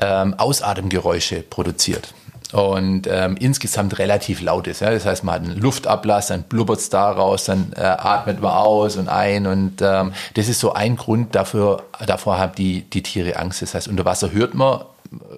[0.00, 2.14] ähm, Ausatemgeräusche produziert
[2.52, 4.80] und ähm, insgesamt relativ laut ist.
[4.80, 4.90] Ja?
[4.90, 8.52] Das heißt, man hat einen Luftablass, dann blubbert es da raus, dann äh, atmet man
[8.52, 13.02] aus und ein und ähm, das ist so ein Grund dafür, davor haben die, die
[13.02, 13.62] Tiere Angst.
[13.62, 14.80] Das heißt, unter Wasser hört man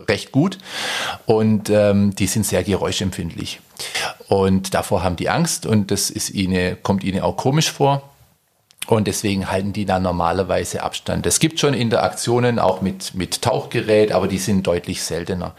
[0.09, 0.59] recht gut
[1.25, 3.61] und ähm, die sind sehr geräuschempfindlich.
[4.29, 8.03] Und davor haben die Angst und das ist ihnen, kommt ihnen auch komisch vor.
[8.87, 11.27] Und deswegen halten die da normalerweise Abstand.
[11.27, 15.55] Es gibt schon Interaktionen auch mit, mit Tauchgerät, aber die sind deutlich seltener.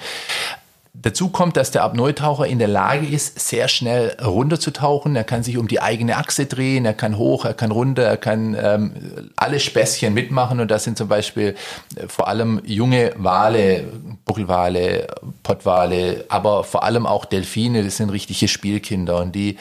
[1.00, 5.16] Dazu kommt, dass der Apnoe-Taucher in der Lage ist, sehr schnell runterzutauchen.
[5.16, 8.18] Er kann sich um die eigene Achse drehen, er kann hoch, er kann runter, er
[8.18, 8.94] kann ähm,
[9.36, 10.60] alle Späßchen mitmachen.
[10.60, 11.56] Und das sind zum Beispiel
[11.96, 13.84] äh, vor allem junge Wale,
[14.26, 15.08] Buckelwale,
[15.44, 17.84] Pottwale, aber vor allem auch Delfine.
[17.84, 19.58] Das sind richtige Spielkinder und die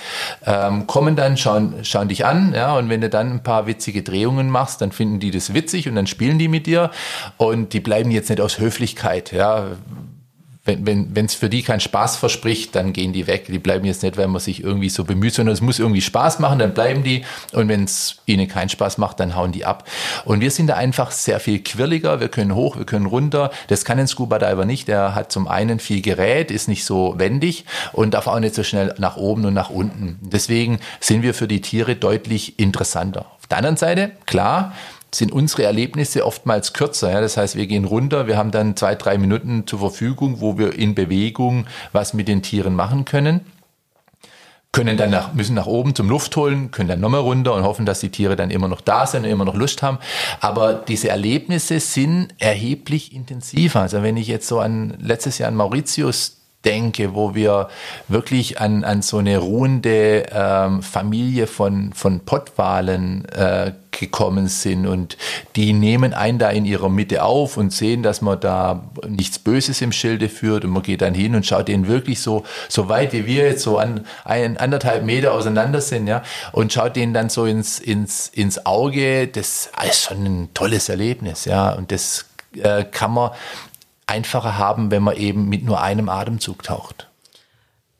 [0.46, 2.54] ähm, kommen dann, schauen, schauen dich an.
[2.54, 5.86] Ja, und wenn du dann ein paar witzige Drehungen machst, dann finden die das witzig
[5.86, 6.90] und dann spielen die mit dir.
[7.36, 9.32] Und die bleiben jetzt nicht aus Höflichkeit.
[9.32, 9.66] Ja,
[10.66, 13.46] wenn es wenn, für die keinen Spaß verspricht, dann gehen die weg.
[13.48, 16.40] Die bleiben jetzt nicht, weil man sich irgendwie so bemüht, sondern es muss irgendwie Spaß
[16.40, 17.24] machen, dann bleiben die.
[17.52, 19.88] Und wenn es ihnen keinen Spaß macht, dann hauen die ab.
[20.24, 22.20] Und wir sind da einfach sehr viel quirliger.
[22.20, 23.50] Wir können hoch, wir können runter.
[23.68, 24.88] Das kann ein Scuba Diver nicht.
[24.88, 28.62] Der hat zum einen viel Gerät, ist nicht so wendig und darf auch nicht so
[28.62, 30.18] schnell nach oben und nach unten.
[30.20, 33.26] Deswegen sind wir für die Tiere deutlich interessanter.
[33.38, 34.72] Auf der anderen Seite, klar,
[35.14, 37.10] sind unsere Erlebnisse oftmals kürzer.
[37.10, 37.20] Ja?
[37.20, 40.74] Das heißt, wir gehen runter, wir haben dann zwei, drei Minuten zur Verfügung, wo wir
[40.74, 43.40] in Bewegung was mit den Tieren machen können
[44.76, 47.86] können dann nach, müssen nach oben zum Luft holen, können dann nochmal runter und hoffen,
[47.86, 49.96] dass die Tiere dann immer noch da sind und immer noch Lust haben.
[50.40, 53.80] Aber diese Erlebnisse sind erheblich intensiver.
[53.80, 57.68] Also wenn ich jetzt so an letztes Jahr an Mauritius denke, wo wir
[58.08, 65.16] wirklich an, an so eine ruhende ähm, Familie von, von Pottwalen äh, gekommen sind und
[65.56, 69.80] die nehmen einen da in ihrer Mitte auf und sehen, dass man da nichts Böses
[69.80, 73.12] im Schilde führt und man geht dann hin und schaut denen wirklich so, so weit
[73.12, 77.28] wie wir jetzt so an ein, anderthalb Meter auseinander sind, ja, und schaut denen dann
[77.28, 79.28] so ins, ins, ins Auge.
[79.28, 83.30] Das ist schon ein tolles Erlebnis, ja, und das äh, kann man
[84.06, 87.05] einfacher haben, wenn man eben mit nur einem Atemzug taucht.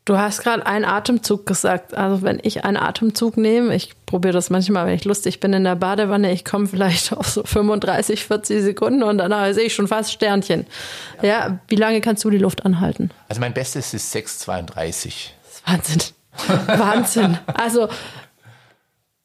[0.07, 1.93] Du hast gerade einen Atemzug gesagt.
[1.93, 5.65] Also wenn ich einen Atemzug nehme, ich probiere das manchmal, wenn ich lustig bin in
[5.65, 9.89] der Badewanne, ich komme vielleicht auf so 35, 40 Sekunden und danach sehe ich schon
[9.89, 10.65] fast Sternchen.
[11.21, 11.27] Ja.
[11.27, 13.11] ja, wie lange kannst du die Luft anhalten?
[13.27, 15.31] Also mein Bestes ist 6,32.
[15.43, 16.01] Das ist Wahnsinn.
[16.67, 17.37] Wahnsinn.
[17.53, 17.89] Also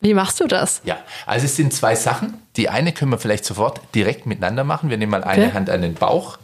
[0.00, 0.80] wie machst du das?
[0.82, 2.42] Ja, also es sind zwei Sachen.
[2.56, 4.90] Die eine können wir vielleicht sofort direkt miteinander machen.
[4.90, 5.54] Wir nehmen mal eine okay.
[5.54, 6.38] Hand an den Bauch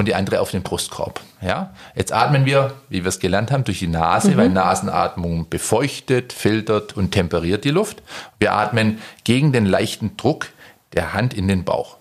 [0.00, 1.20] und die andere auf den Brustkorb.
[1.40, 1.74] Ja?
[1.94, 4.36] Jetzt atmen wir, wie wir es gelernt haben, durch die Nase, mhm.
[4.36, 8.02] weil Nasenatmung befeuchtet, filtert und temperiert die Luft.
[8.38, 10.48] Wir atmen gegen den leichten Druck
[10.94, 11.98] der Hand in den Bauch.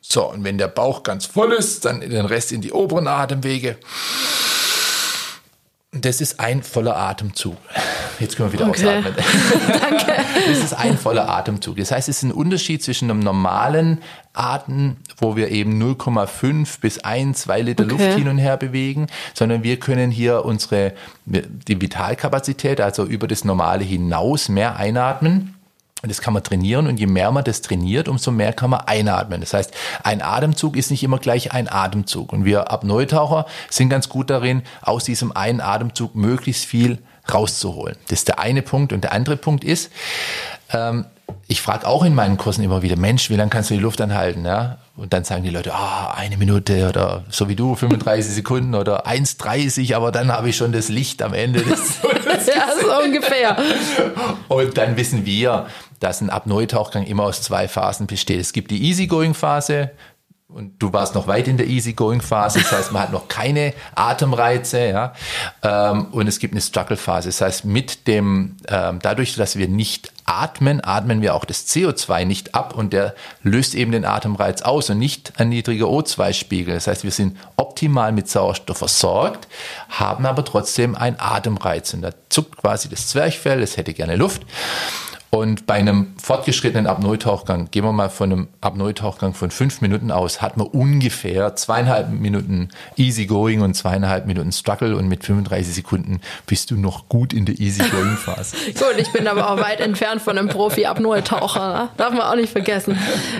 [0.00, 3.76] So, und wenn der Bauch ganz voll ist, dann den Rest in die oberen Atemwege.
[6.00, 7.56] Das ist ein voller Atemzug.
[8.18, 8.86] Jetzt können wir wieder okay.
[8.86, 9.14] ausatmen.
[9.80, 10.12] Danke.
[10.48, 11.76] Das ist ein voller Atemzug.
[11.76, 16.98] Das heißt, es ist ein Unterschied zwischen einem normalen Atem, wo wir eben 0,5 bis
[16.98, 17.92] 1, 2 Liter okay.
[17.92, 20.92] Luft hin und her bewegen, sondern wir können hier unsere,
[21.24, 25.55] die Vitalkapazität, also über das Normale hinaus mehr einatmen.
[26.02, 28.80] Und das kann man trainieren und je mehr man das trainiert, umso mehr kann man
[28.80, 29.40] einatmen.
[29.40, 32.32] Das heißt, ein Atemzug ist nicht immer gleich ein Atemzug.
[32.32, 36.98] Und wir Apnoe-Taucher sind ganz gut darin, aus diesem einen Atemzug möglichst viel
[37.32, 37.96] rauszuholen.
[38.08, 38.92] Das ist der eine Punkt.
[38.92, 39.90] Und der andere Punkt ist,
[40.70, 41.06] ähm,
[41.48, 44.00] ich frage auch in meinen Kursen immer wieder, Mensch, wie lange kannst du die Luft
[44.00, 44.44] anhalten?
[44.44, 44.78] Ja?
[44.96, 48.74] Und dann sagen die Leute, ah, oh, eine Minute oder so wie du, 35 Sekunden
[48.74, 51.62] oder 1,30, aber dann habe ich schon das Licht am Ende.
[51.62, 53.56] Des, ja, so ungefähr.
[54.48, 55.66] Und dann wissen wir,
[56.00, 58.40] dass ein Apnoe-Tauchgang immer aus zwei Phasen besteht.
[58.40, 59.90] Es gibt die Easygoing-Phase,
[60.48, 64.86] und du warst noch weit in der Easygoing-Phase, das heißt, man hat noch keine Atemreize,
[64.86, 65.12] ja.
[65.62, 70.12] Ähm, und es gibt eine Struggle-Phase, das heißt, mit dem, ähm, dadurch, dass wir nicht
[70.24, 74.88] atmen, atmen wir auch das CO2 nicht ab und der löst eben den Atemreiz aus
[74.88, 76.74] und nicht ein niedriger O2-Spiegel.
[76.74, 79.48] Das heißt, wir sind optimal mit Sauerstoff versorgt,
[79.88, 84.42] haben aber trotzdem einen Atemreiz und da zuckt quasi das Zwerchfell, es hätte gerne Luft.
[85.30, 90.40] Und bei einem fortgeschrittenen Apnoe-Tauchgang, gehen wir mal von einem Apnoe-Tauchgang von fünf Minuten aus,
[90.40, 96.70] hat man ungefähr zweieinhalb Minuten Easy-Going und zweieinhalb Minuten Struggle und mit 35 Sekunden bist
[96.70, 98.56] du noch gut in der Easy-Going-Phase.
[98.74, 101.82] gut, ich bin aber auch weit entfernt von einem Profi-Apnoe-Taucher.
[101.82, 101.88] Ne?
[101.96, 102.96] Darf man auch nicht vergessen.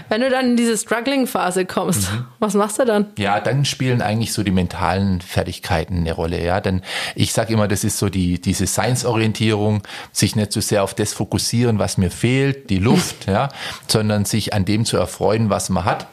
[0.08, 2.26] Wenn du dann in diese Struggling-Phase kommst, mhm.
[2.40, 3.06] was machst du dann?
[3.16, 6.44] Ja, dann spielen eigentlich so die mentalen Fertigkeiten eine Rolle.
[6.44, 6.82] Ja, denn
[7.14, 11.12] ich sage immer, das ist so die, diese Science-Orientierung, sich nicht so sehr auf das
[11.12, 13.48] fokussieren, konzentrieren, was mir fehlt, die Luft, ja,
[13.86, 16.08] sondern sich an dem zu erfreuen, was man hat.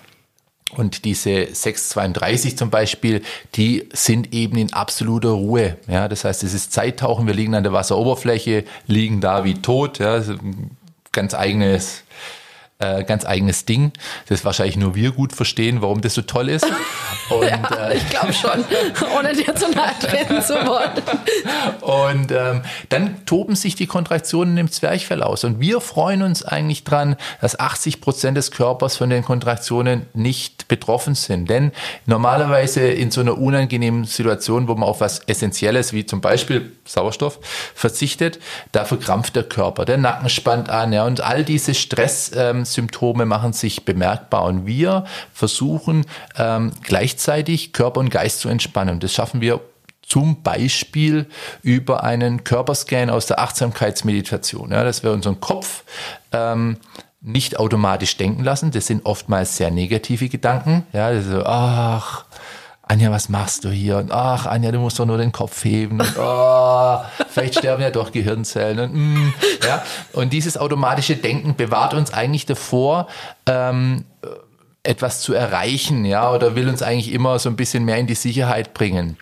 [0.76, 3.21] Und diese 632 zum Beispiel,
[3.56, 5.78] die sind eben in absoluter Ruhe.
[5.88, 7.28] Ja, das heißt, es ist Zeittauchen.
[7.28, 9.99] Wir liegen an der Wasseroberfläche, liegen da wie tot.
[9.99, 10.23] Ja,
[11.12, 12.04] ganz eigenes
[12.79, 13.91] äh, ganz eigenes Ding,
[14.27, 16.65] das wahrscheinlich nur wir gut verstehen, warum das so toll ist.
[17.29, 18.63] Und, ja, äh, ich glaube schon,
[19.17, 20.91] ohne dir zu nahe treten zu wollen.
[21.81, 25.43] Und ähm, dann toben sich die Kontraktionen im Zwerchfell aus.
[25.43, 30.67] Und wir freuen uns eigentlich dran, dass 80 Prozent des Körpers von den Kontraktionen nicht
[30.67, 31.49] betroffen sind.
[31.49, 31.71] Denn
[32.05, 37.39] normalerweise in so einer unangenehmen Situation, wo man auf was Essentielles wie zum Beispiel Sauerstoff
[37.73, 38.39] verzichtet,
[38.71, 42.62] da verkrampft der Körper, der Nacken spannt an ja, und all diese Stresssymptome ähm,
[43.26, 44.43] machen sich bemerkbar.
[44.43, 46.06] Und wir versuchen
[46.38, 48.99] ähm, gleichzeitig Körper und Geist zu entspannen.
[48.99, 49.62] Das schaffen wir
[50.02, 51.28] zum Beispiel
[51.62, 55.84] über einen Körperscan aus der Achtsamkeitsmeditation, ja, dass wir unseren Kopf
[56.32, 56.78] ähm,
[57.21, 58.71] nicht automatisch denken lassen.
[58.71, 60.86] Das sind oftmals sehr negative Gedanken.
[60.91, 62.26] Ja, so, ach,
[62.93, 63.97] Anja, was machst du hier?
[63.97, 65.99] Und ach, Anja, du musst doch nur den Kopf heben.
[65.99, 68.77] Und, oh, vielleicht sterben ja doch Gehirnzellen.
[68.77, 69.34] Und, mm,
[69.67, 69.84] ja.
[70.12, 73.08] und dieses automatische Denken bewahrt uns eigentlich davor,
[73.47, 74.06] ähm,
[74.84, 78.13] etwas zu erreichen, ja, oder will uns eigentlich immer so ein bisschen mehr in die
[78.13, 79.17] Sicherheit bringen.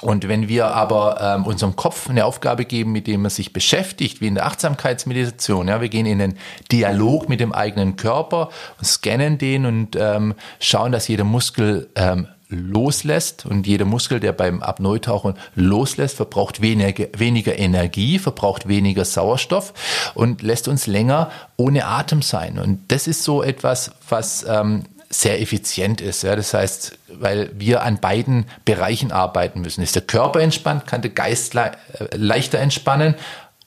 [0.00, 4.20] Und wenn wir aber ähm, unserem Kopf eine Aufgabe geben, mit dem er sich beschäftigt,
[4.20, 6.34] wie in der Achtsamkeitsmeditation, ja, wir gehen in den
[6.72, 8.50] Dialog mit dem eigenen Körper
[8.82, 14.62] scannen den und ähm, schauen, dass jeder Muskel ähm, loslässt und jeder Muskel, der beim
[14.62, 19.72] Apnoe-Tauchen loslässt, verbraucht weniger, weniger Energie, verbraucht weniger Sauerstoff
[20.14, 22.58] und lässt uns länger ohne Atem sein.
[22.58, 24.84] Und das ist so etwas, was ähm,
[25.20, 26.22] sehr effizient ist.
[26.22, 26.36] Ja.
[26.36, 29.82] Das heißt, weil wir an beiden Bereichen arbeiten müssen.
[29.82, 33.14] Ist der Körper entspannt, kann der Geist le äh, leichter entspannen.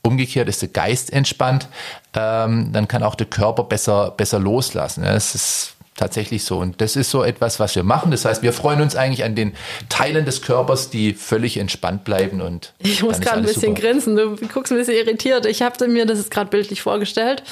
[0.04, 1.67] Umgekehrt ist der Geist entspannt,
[2.13, 5.04] ähm, dann kann auch der Körper besser, besser loslassen.
[5.04, 5.13] Ja.
[5.13, 6.57] Ist tatsächlich so.
[6.60, 8.12] Und das ist so etwas, was wir machen.
[8.12, 9.53] Das heißt, wir freuen uns eigentlich an den
[9.89, 12.39] Teilen des Körpers, die völlig entspannt bleiben.
[12.39, 13.81] Und ich muss gerade ein bisschen super.
[13.81, 14.15] grinsen.
[14.15, 15.45] Du guckst ein bisschen irritiert.
[15.45, 17.43] Ich habe mir das gerade bildlich vorgestellt.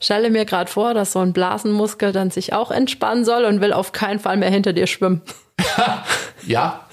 [0.00, 3.74] Stelle mir gerade vor, dass so ein Blasenmuskel dann sich auch entspannen soll und will
[3.74, 5.20] auf keinen Fall mehr hinter dir schwimmen.
[6.46, 6.86] ja.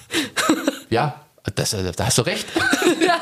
[0.90, 2.48] Ja, das, äh, da hast du recht.
[3.06, 3.20] ja.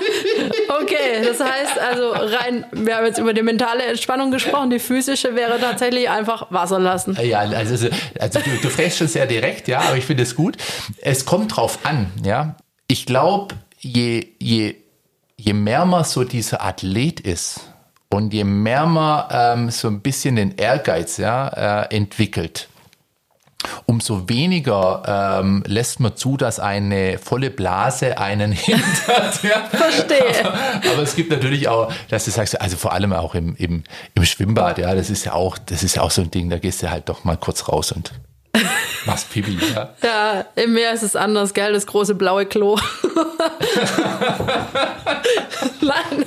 [0.81, 5.35] Okay, das heißt also rein, wir haben jetzt über die mentale Entspannung gesprochen, die physische
[5.35, 7.17] wäre tatsächlich einfach Wasser lassen.
[7.21, 7.87] Ja, also,
[8.19, 10.57] also du, du fragst schon sehr direkt, ja, aber ich finde es gut.
[11.01, 12.55] Es kommt drauf an, ja.
[12.87, 14.75] Ich glaube, je, je,
[15.37, 17.61] je mehr man so dieser Athlet ist
[18.09, 22.69] und je mehr man ähm, so ein bisschen den Ehrgeiz ja, äh, entwickelt,
[23.85, 29.43] umso weniger ähm, lässt man zu, dass eine volle Blase einen hindert.
[29.43, 29.65] Ja.
[29.69, 30.45] Verstehe.
[30.45, 30.53] Aber,
[30.93, 34.25] aber, es gibt natürlich auch, dass du sagst, also vor allem auch im, im, im
[34.25, 36.83] Schwimmbad, ja, das ist ja auch, das ist ja auch so ein Ding, da gehst
[36.83, 38.11] du halt doch mal kurz raus und
[39.05, 39.57] machst Pipi.
[39.73, 42.77] Ja, ja im Meer ist es anders, gell, das große blaue Klo.
[45.81, 46.25] Nein,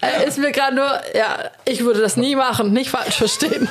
[0.00, 3.68] äh, ist mir gerade nur, ja, ich würde das nie machen, nicht falsch verstehen.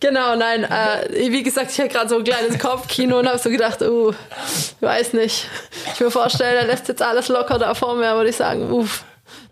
[0.00, 3.50] Genau, nein, äh, wie gesagt, ich hatte gerade so ein kleines Kopfkino und habe so
[3.50, 5.48] gedacht, uh, ich weiß nicht.
[5.94, 9.04] Ich mir vorstellen, er lässt jetzt alles locker da vor mir, würde ich sagen, uff,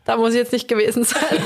[0.04, 1.22] da muss ich jetzt nicht gewesen sein.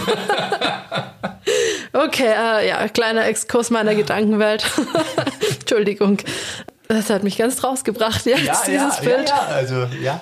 [1.92, 4.64] okay, äh, ja, kleiner Exkurs meiner Gedankenwelt.
[5.60, 6.18] Entschuldigung.
[6.88, 9.28] Das hat mich ganz rausgebracht jetzt, ja, dieses ja, Bild.
[9.28, 10.20] Ja, ja, also, ja.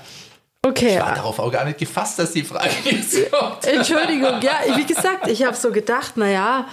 [0.66, 0.94] Okay.
[0.94, 3.66] Ich war darauf auch gar nicht gefasst, dass die Frage jetzt kommt.
[3.66, 6.66] Entschuldigung, ja, wie gesagt, ich habe so gedacht, naja,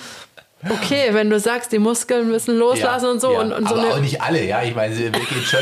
[0.69, 3.34] okay, wenn du sagst, die Muskeln müssen loslassen ja, und so.
[3.34, 3.39] Ja.
[3.39, 4.62] Und, und so Aber auch nicht alle, ja.
[4.63, 5.60] Ich meine, wir gehen schon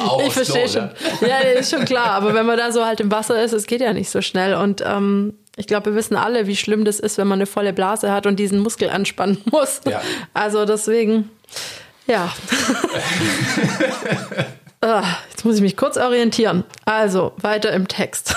[0.06, 0.90] auch Ich verstehe Klo, schon.
[1.20, 1.28] Ne?
[1.28, 2.10] Ja, ist schon klar.
[2.12, 4.54] Aber wenn man da so halt im Wasser ist, es geht ja nicht so schnell.
[4.54, 7.72] Und ähm, ich glaube, wir wissen alle, wie schlimm das ist, wenn man eine volle
[7.72, 9.80] Blase hat und diesen Muskel anspannen muss.
[9.88, 10.00] Ja.
[10.34, 11.30] Also deswegen,
[12.06, 12.32] ja.
[14.80, 16.62] Ah, Jetzt muss ich mich kurz orientieren.
[16.84, 18.36] Also, weiter im Text.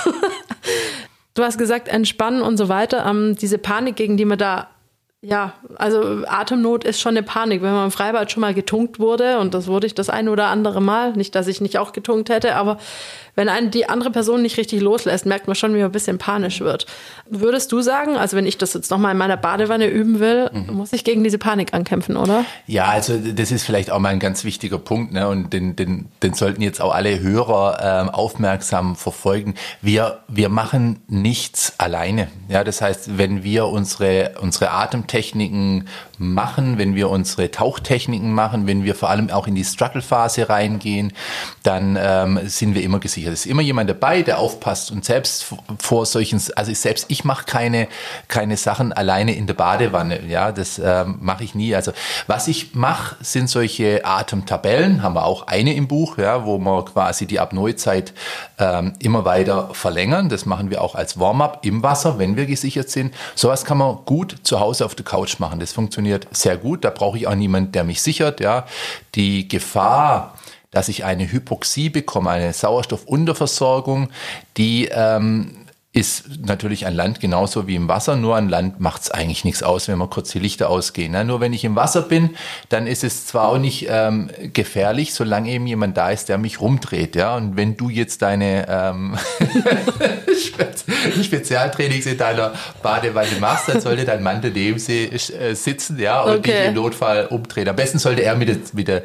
[1.34, 3.06] Du hast gesagt, entspannen und so weiter.
[3.06, 4.70] Ähm, diese Panik, gegen die man da
[5.24, 7.62] ja, also Atemnot ist schon eine Panik.
[7.62, 10.48] Wenn man im Freibad schon mal getunkt wurde, und das wurde ich das eine oder
[10.48, 12.80] andere Mal, nicht, dass ich nicht auch getunkt hätte, aber
[13.42, 16.20] wenn einen die andere Person nicht richtig loslässt, merkt man schon, wie man ein bisschen
[16.20, 16.86] panisch wird.
[17.28, 20.76] Würdest du sagen, also wenn ich das jetzt nochmal in meiner Badewanne üben will, mhm.
[20.76, 22.46] muss ich gegen diese Panik ankämpfen, oder?
[22.68, 25.28] Ja, also das ist vielleicht auch mal ein ganz wichtiger Punkt, ne?
[25.28, 29.56] Und den, den, den sollten jetzt auch alle Hörer ähm, aufmerksam verfolgen.
[29.82, 32.28] Wir, wir machen nichts alleine.
[32.48, 35.88] Ja, das heißt, wenn wir unsere, unsere Atemtechniken
[36.22, 41.14] machen, wenn wir unsere Tauchtechniken machen, wenn wir vor allem auch in die Struggle-Phase reingehen,
[41.64, 43.34] dann ähm, sind wir immer gesichert.
[43.34, 45.48] Es ist immer jemand dabei, der aufpasst und selbst
[45.80, 47.88] vor solchen, also selbst, ich mache keine,
[48.28, 50.26] keine Sachen alleine in der Badewanne.
[50.28, 51.76] Ja, das ähm, mache ich nie.
[51.76, 51.92] Also
[52.28, 56.86] was ich mache, sind solche Atemtabellen, haben wir auch eine im Buch, ja, wo wir
[56.86, 58.14] quasi die Apnoezeit
[58.60, 60.30] ähm, immer weiter verlängern.
[60.30, 63.14] Das machen wir auch als Warm-up im Wasser, wenn wir gesichert sind.
[63.36, 65.60] Sowas kann man gut zu Hause auf der Couch machen.
[65.60, 65.74] Das
[66.12, 66.84] funktioniert sehr gut.
[66.84, 68.40] Da brauche ich auch niemanden, der mich sichert.
[68.40, 68.66] Ja,
[69.16, 70.36] die Gefahr
[70.74, 74.10] dass ich eine Hypoxie bekomme, eine Sauerstoffunterversorgung,
[74.56, 75.61] die ähm,
[75.94, 79.62] ist natürlich an Land genauso wie im Wasser, nur an Land macht es eigentlich nichts
[79.62, 81.12] aus, wenn man kurz die Lichter ausgehen.
[81.12, 81.26] Ne?
[81.26, 82.30] Nur wenn ich im Wasser bin,
[82.70, 86.62] dann ist es zwar auch nicht ähm, gefährlich, solange eben jemand da ist, der mich
[86.62, 87.18] rumdreht.
[87.18, 87.36] Ja?
[87.36, 89.18] Und wenn du jetzt deine ähm,
[91.24, 96.52] Spezialtrainings in deiner Badewanne machst, dann sollte dein Mann daneben äh, sitzen ja, und okay.
[96.52, 97.68] dich im Notfall umdrehen.
[97.68, 99.04] Am besten sollte er mit der, mit der,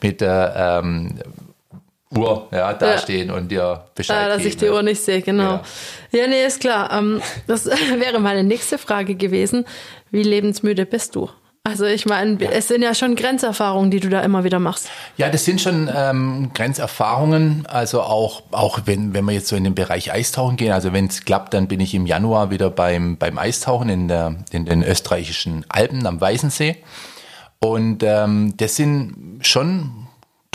[0.00, 1.20] mit der ähm,
[2.16, 3.34] Uhr ja, dastehen ja.
[3.34, 4.48] und dir Bescheid ah, dass geben.
[4.48, 5.60] ich die Uhr nicht sehe, genau.
[6.12, 6.92] Ja, ja nee, ist klar.
[6.92, 7.66] Ähm, das
[7.98, 9.64] wäre meine nächste Frage gewesen.
[10.10, 11.28] Wie lebensmüde bist du?
[11.66, 12.50] Also ich meine, ja.
[12.50, 14.90] es sind ja schon Grenzerfahrungen, die du da immer wieder machst.
[15.16, 17.64] Ja, das sind schon ähm, Grenzerfahrungen.
[17.66, 21.06] Also auch, auch wenn, wenn wir jetzt so in den Bereich Eistauchen gehen, also wenn
[21.06, 24.82] es klappt, dann bin ich im Januar wieder beim, beim Eistauchen in, der, in den
[24.82, 26.76] österreichischen Alpen am Weißensee.
[27.60, 30.03] Und ähm, das sind schon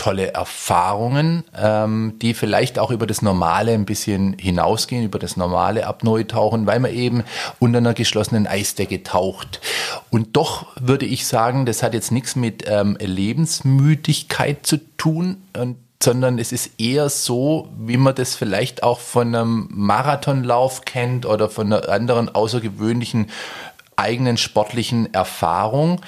[0.00, 5.86] tolle Erfahrungen, ähm, die vielleicht auch über das Normale ein bisschen hinausgehen, über das normale
[5.86, 7.22] Apnoe-Tauchen, weil man eben
[7.58, 9.60] unter einer geschlossenen Eisdecke taucht.
[10.08, 15.76] Und doch würde ich sagen, das hat jetzt nichts mit ähm, Lebensmüdigkeit zu tun, und,
[16.02, 21.50] sondern es ist eher so, wie man das vielleicht auch von einem Marathonlauf kennt oder
[21.50, 23.26] von einer anderen außergewöhnlichen
[24.00, 26.00] eigenen sportlichen Erfahrung,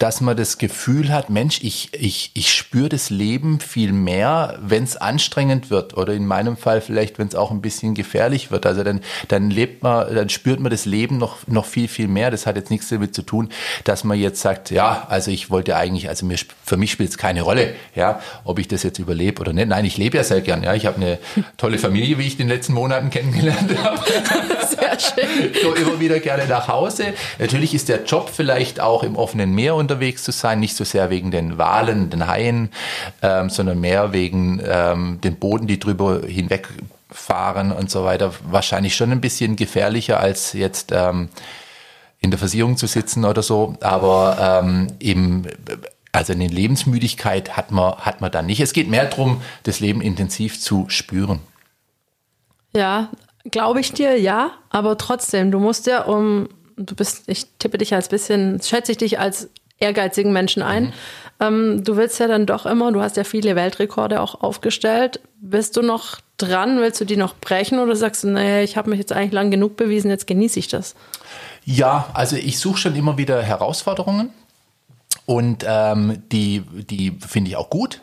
[0.00, 4.82] dass man das Gefühl hat, Mensch, ich, ich, ich spüre das Leben viel mehr, wenn
[4.82, 8.64] es anstrengend wird oder in meinem Fall vielleicht, wenn es auch ein bisschen gefährlich wird.
[8.64, 12.30] Also dann, dann lebt man, dann spürt man das Leben noch, noch viel, viel mehr.
[12.30, 13.50] Das hat jetzt nichts damit zu tun,
[13.84, 17.18] dass man jetzt sagt, ja, also ich wollte eigentlich, also mir, für mich spielt es
[17.18, 19.68] keine Rolle, ja, ob ich das jetzt überlebe oder nicht.
[19.68, 20.72] Nein, ich lebe ja sehr gern, ja.
[20.72, 21.18] Ich habe eine
[21.58, 24.00] tolle Familie, wie ich in den letzten Monaten kennengelernt habe.
[24.70, 25.50] Sehr schön.
[25.52, 27.12] Ich immer wieder gerne nach Hause.
[27.38, 30.84] Natürlich ist der Job vielleicht auch im offenen Meer und unterwegs zu sein, nicht so
[30.84, 32.70] sehr wegen den Walen, den Haien,
[33.22, 38.32] ähm, sondern mehr wegen ähm, den Boden, die drüber hinwegfahren und so weiter.
[38.44, 41.28] Wahrscheinlich schon ein bisschen gefährlicher als jetzt ähm,
[42.20, 45.46] in der Versicherung zu sitzen oder so, aber ähm, eben
[46.12, 48.60] also eine Lebensmüdigkeit hat man, hat man dann nicht.
[48.60, 51.40] Es geht mehr darum, das Leben intensiv zu spüren.
[52.74, 53.10] Ja,
[53.50, 57.94] glaube ich dir, ja, aber trotzdem, du musst ja um, du bist, ich tippe dich
[57.94, 59.48] als bisschen, schätze ich dich als
[59.80, 60.84] ehrgeizigen Menschen ein.
[60.84, 60.92] Mhm.
[61.40, 65.20] Ähm, du willst ja dann doch immer, du hast ja viele Weltrekorde auch aufgestellt.
[65.40, 66.80] Bist du noch dran?
[66.80, 69.50] Willst du die noch brechen oder sagst du, naja, ich habe mich jetzt eigentlich lang
[69.50, 70.94] genug bewiesen, jetzt genieße ich das?
[71.64, 74.30] Ja, also ich suche schon immer wieder Herausforderungen
[75.26, 78.00] und ähm, die, die finde ich auch gut.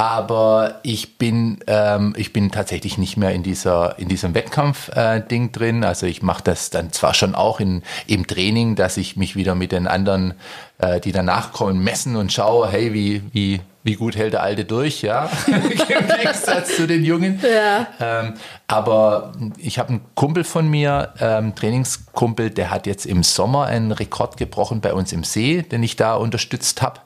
[0.00, 5.50] Aber ich bin, ähm, ich bin tatsächlich nicht mehr in dieser in diesem Wettkampf-Ding äh,
[5.50, 5.84] drin.
[5.84, 9.54] Also ich mache das dann zwar schon auch in, im Training, dass ich mich wieder
[9.54, 10.32] mit den anderen,
[10.78, 14.64] äh, die danach kommen, messen und schaue, hey, wie, wie, wie gut hält der Alte
[14.64, 17.38] durch, ja, im Gegensatz zu den Jungen.
[17.42, 17.86] Ja.
[18.00, 18.34] Ähm,
[18.68, 23.92] aber ich habe einen Kumpel von mir, ähm, Trainingskumpel, der hat jetzt im Sommer einen
[23.92, 27.00] Rekord gebrochen bei uns im See, den ich da unterstützt habe.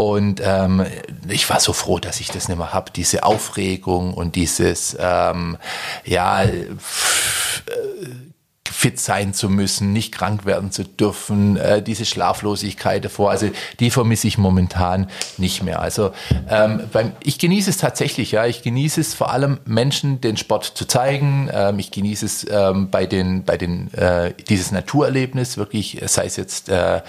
[0.00, 0.86] Und ähm,
[1.28, 2.90] ich war so froh, dass ich das nicht mehr habe.
[2.90, 5.58] Diese Aufregung und dieses, ähm,
[6.06, 6.44] ja,
[8.80, 13.90] fit sein zu müssen, nicht krank werden zu dürfen, äh, diese Schlaflosigkeit davor, also die
[13.90, 15.80] vermisse ich momentan nicht mehr.
[15.82, 16.12] Also
[16.48, 20.64] ähm, beim, ich genieße es tatsächlich, ja, ich genieße es vor allem Menschen den Sport
[20.64, 21.50] zu zeigen.
[21.52, 26.36] Ähm, ich genieße es ähm, bei den, bei den äh, dieses Naturerlebnis wirklich, sei es
[26.36, 27.02] jetzt äh,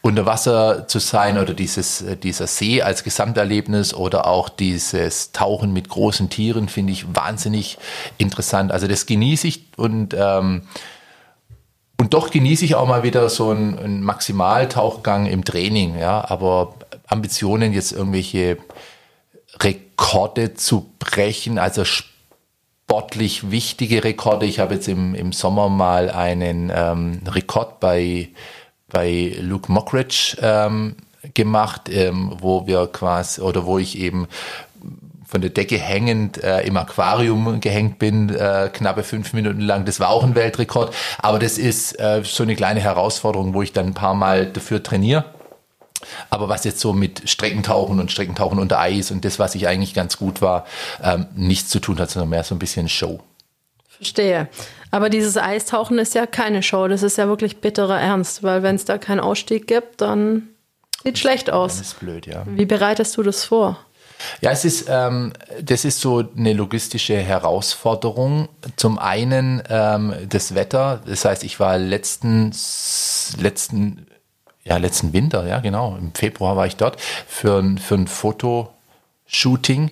[0.00, 5.72] unter Wasser zu sein oder dieses, äh, dieser See als Gesamterlebnis oder auch dieses Tauchen
[5.72, 7.78] mit großen Tieren finde ich wahnsinnig
[8.16, 8.72] interessant.
[8.72, 10.62] Also das genieße ich und, ähm,
[12.00, 16.74] und doch genieße ich auch mal wieder so einen, einen Maximaltauchgang im Training, ja, aber
[17.08, 18.58] Ambitionen jetzt irgendwelche
[19.60, 24.46] Rekorde zu brechen, also sportlich wichtige Rekorde.
[24.46, 28.28] Ich habe jetzt im, im Sommer mal einen ähm, Rekord bei
[28.90, 30.96] bei Luke Mockridge ähm,
[31.34, 34.28] gemacht, ähm, wo wir quasi oder wo ich eben
[35.28, 39.84] von der Decke hängend äh, im Aquarium gehängt bin, äh, knappe fünf Minuten lang.
[39.84, 40.94] Das war auch ein Weltrekord.
[41.18, 44.82] Aber das ist äh, so eine kleine Herausforderung, wo ich dann ein paar Mal dafür
[44.82, 45.26] trainiere.
[46.30, 49.92] Aber was jetzt so mit Streckentauchen und Streckentauchen unter Eis und das, was ich eigentlich
[49.92, 50.64] ganz gut war,
[51.02, 53.20] ähm, nichts zu tun hat, sondern mehr so ein bisschen Show.
[53.98, 54.48] Verstehe.
[54.90, 58.76] Aber dieses Eistauchen ist ja keine Show, das ist ja wirklich bitterer Ernst, weil wenn
[58.76, 60.48] es da keinen Ausstieg gibt, dann
[61.04, 61.78] sieht schlecht aus.
[61.78, 62.44] Das ist blöd, ja.
[62.46, 63.78] Wie bereitest du das vor?
[64.40, 65.32] Ja, es ist, ähm,
[65.62, 68.48] das ist so eine logistische Herausforderung.
[68.76, 71.00] Zum einen ähm, das Wetter.
[71.06, 72.52] Das heißt, ich war letzten,
[73.38, 74.06] letzten,
[74.64, 75.96] ja, letzten Winter, ja, genau.
[75.96, 78.74] Im Februar war ich dort für, für ein Foto
[79.30, 79.90] Shooting.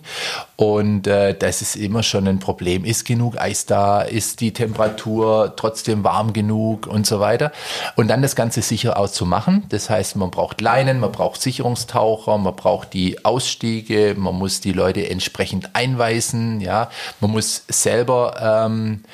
[0.56, 2.84] Und äh, das ist immer schon ein Problem.
[2.84, 4.00] Ist genug Eis da?
[4.00, 7.52] Ist die Temperatur trotzdem warm genug und so weiter?
[7.96, 9.64] Und dann das Ganze sicher auszumachen.
[9.68, 14.72] Das heißt, man braucht Leinen, man braucht Sicherungstaucher, man braucht die Ausstiege, man muss die
[14.72, 19.04] Leute entsprechend einweisen, ja, man muss selber ähm,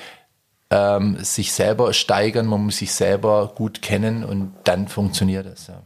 [0.70, 5.66] ähm, sich selber steigern, man muss sich selber gut kennen und dann funktioniert das.
[5.66, 5.82] Ja.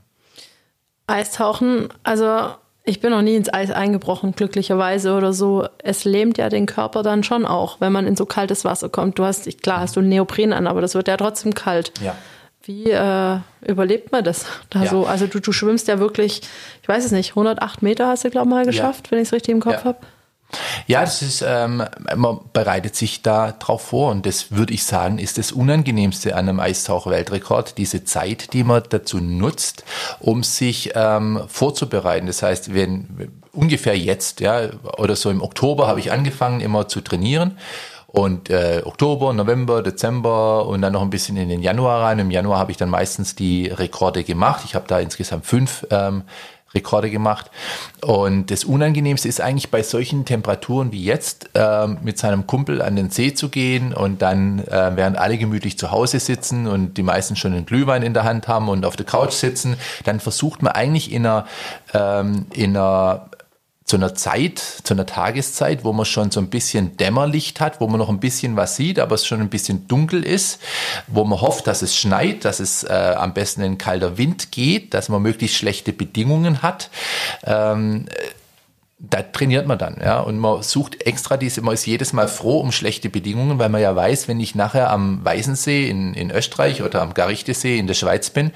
[1.07, 2.51] Eistauchen, also
[2.89, 5.67] ich bin noch nie ins Eis eingebrochen, glücklicherweise oder so.
[5.79, 9.19] Es lähmt ja den Körper dann schon auch, wenn man in so kaltes Wasser kommt.
[9.19, 11.93] Du hast, klar, hast du Neopren an, aber das wird ja trotzdem kalt.
[12.01, 12.17] Ja.
[12.63, 14.91] Wie äh, überlebt man das da ja.
[14.91, 15.05] so?
[15.05, 16.43] Also du, du schwimmst ja wirklich,
[16.81, 19.11] ich weiß es nicht, 108 Meter hast du, glaube ich, mal geschafft, ja.
[19.11, 19.85] wenn ich es richtig im Kopf ja.
[19.85, 19.99] habe.
[20.87, 21.83] Ja, das ist, ähm,
[22.15, 26.49] man bereitet sich da drauf vor und das würde ich sagen, ist das Unangenehmste an
[26.49, 29.85] einem Eistauch-Weltrekord, diese Zeit, die man dazu nutzt,
[30.21, 32.27] um sich ähm, vorzubereiten.
[32.27, 34.69] Das heißt, wenn ungefähr jetzt, ja,
[34.99, 37.59] oder so im Oktober habe ich angefangen, immer zu trainieren.
[38.07, 42.19] Und äh, Oktober, November, Dezember und dann noch ein bisschen in den Januar rein.
[42.19, 44.63] Im Januar habe ich dann meistens die Rekorde gemacht.
[44.65, 46.23] Ich habe da insgesamt fünf ähm,
[46.75, 47.51] Rekorde gemacht.
[48.03, 52.97] Und das Unangenehmste ist eigentlich bei solchen Temperaturen wie jetzt, äh, mit seinem Kumpel an
[52.97, 57.03] den See zu gehen und dann, äh, während alle gemütlich zu Hause sitzen und die
[57.03, 60.63] meisten schon einen Glühwein in der Hand haben und auf der Couch sitzen, dann versucht
[60.63, 61.47] man eigentlich in einer,
[61.95, 63.31] ähm, in einer
[63.87, 67.87] zu einer Zeit, zu einer Tageszeit, wo man schon so ein bisschen Dämmerlicht hat, wo
[67.87, 70.61] man noch ein bisschen was sieht, aber es schon ein bisschen dunkel ist,
[71.07, 74.93] wo man hofft, dass es schneit, dass es äh, am besten in kalter Wind geht,
[74.93, 76.91] dass man möglichst schlechte Bedingungen hat.
[77.45, 78.07] Ähm,
[78.99, 80.21] da trainiert man dann, ja.
[80.21, 83.83] Und man sucht extra diese, man ist jedes Mal froh um schlechte Bedingungen, weil man
[83.83, 87.95] ja weiß, wenn ich nachher am Weißensee in, in Österreich oder am Garichtesee in der
[87.95, 88.53] Schweiz bin,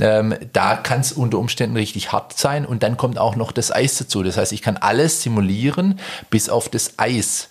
[0.00, 3.70] ähm, da kann es unter Umständen richtig hart sein und dann kommt auch noch das
[3.70, 4.22] Eis dazu.
[4.22, 7.50] Das heißt, ich kann alles simulieren, bis auf das Eis.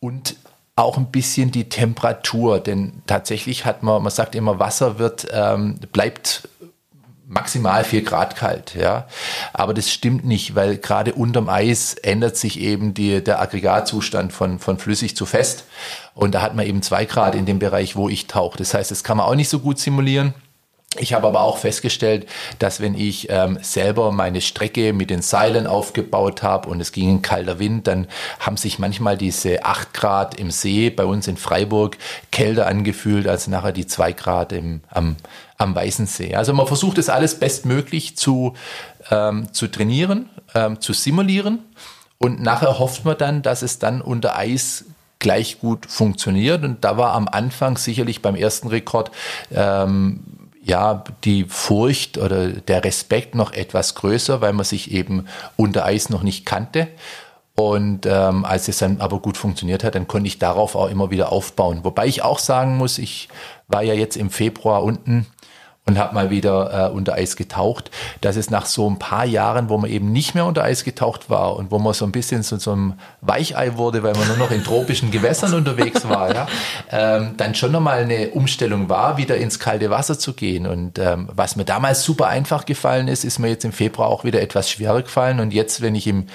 [0.00, 0.36] Und
[0.76, 5.78] auch ein bisschen die Temperatur, denn tatsächlich hat man, man sagt immer, Wasser wird, ähm,
[5.92, 6.48] bleibt
[7.30, 9.06] maximal vier Grad kalt, ja.
[9.52, 14.58] Aber das stimmt nicht, weil gerade unterm Eis ändert sich eben die, der Aggregatzustand von,
[14.58, 15.64] von flüssig zu fest.
[16.14, 18.58] Und da hat man eben zwei Grad in dem Bereich, wo ich tauche.
[18.58, 20.34] Das heißt, das kann man auch nicht so gut simulieren.
[20.98, 22.26] Ich habe aber auch festgestellt,
[22.58, 27.08] dass wenn ich ähm, selber meine Strecke mit den Seilen aufgebaut habe und es ging
[27.10, 28.08] ein kalter Wind, dann
[28.40, 31.96] haben sich manchmal diese 8 Grad im See bei uns in Freiburg
[32.32, 35.14] kälter angefühlt als nachher die 2 Grad im, am,
[35.60, 36.34] am Weißen See.
[36.34, 38.54] Also man versucht es alles bestmöglich zu,
[39.10, 41.60] ähm, zu trainieren, ähm, zu simulieren
[42.18, 44.86] und nachher hofft man dann, dass es dann unter Eis
[45.18, 46.64] gleich gut funktioniert.
[46.64, 49.10] Und da war am Anfang sicherlich beim ersten Rekord
[49.50, 50.24] ähm,
[50.62, 56.10] ja, die Furcht oder der Respekt noch etwas größer, weil man sich eben unter Eis
[56.10, 56.88] noch nicht kannte.
[57.54, 61.10] Und ähm, als es dann aber gut funktioniert hat, dann konnte ich darauf auch immer
[61.10, 61.80] wieder aufbauen.
[61.82, 63.28] Wobei ich auch sagen muss, ich
[63.68, 65.26] war ja jetzt im Februar unten
[65.90, 67.90] und habe mal wieder äh, unter Eis getaucht.
[68.20, 71.28] Das ist nach so ein paar Jahren, wo man eben nicht mehr unter Eis getaucht
[71.28, 74.36] war und wo man so ein bisschen zu so einem Weichei wurde, weil man nur
[74.36, 76.46] noch in tropischen Gewässern unterwegs war, ja,
[76.90, 80.66] ähm, dann schon nochmal eine Umstellung war, wieder ins kalte Wasser zu gehen.
[80.66, 84.24] Und ähm, was mir damals super einfach gefallen ist, ist mir jetzt im Februar auch
[84.24, 85.40] wieder etwas schwerer gefallen.
[85.40, 86.26] Und jetzt, wenn ich im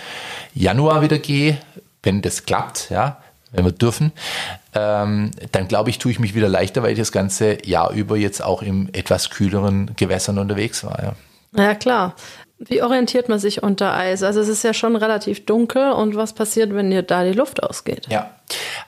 [0.53, 1.57] Januar wieder gehe,
[2.03, 3.17] wenn das klappt, ja,
[3.51, 4.11] wenn wir dürfen,
[4.75, 8.17] ähm, dann glaube ich, tue ich mich wieder leichter, weil ich das ganze Jahr über
[8.17, 11.15] jetzt auch in etwas kühleren Gewässern unterwegs war.
[11.55, 12.15] Ja, ja klar.
[12.57, 14.23] Wie orientiert man sich unter Eis?
[14.23, 17.61] Also es ist ja schon relativ dunkel und was passiert, wenn dir da die Luft
[17.63, 18.07] ausgeht?
[18.09, 18.31] Ja,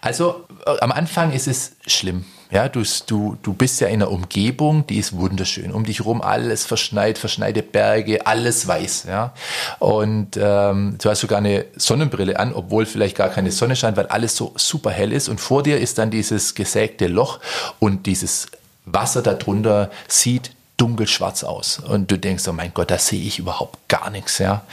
[0.01, 2.25] also äh, am Anfang ist es schlimm.
[2.49, 5.71] Ja, du, du, du bist ja in einer Umgebung, die ist wunderschön.
[5.71, 9.05] Um dich rum alles verschneit, verschneite Berge, alles weiß.
[9.09, 9.33] Ja,
[9.79, 14.07] und ähm, du hast sogar eine Sonnenbrille an, obwohl vielleicht gar keine Sonne scheint, weil
[14.07, 15.27] alles so super hell ist.
[15.27, 17.39] Und vor dir ist dann dieses gesägte Loch
[17.79, 18.47] und dieses
[18.85, 21.79] Wasser darunter sieht dunkelschwarz aus.
[21.79, 24.37] Und du denkst, oh mein Gott, da sehe ich überhaupt gar nichts.
[24.37, 24.63] Ja.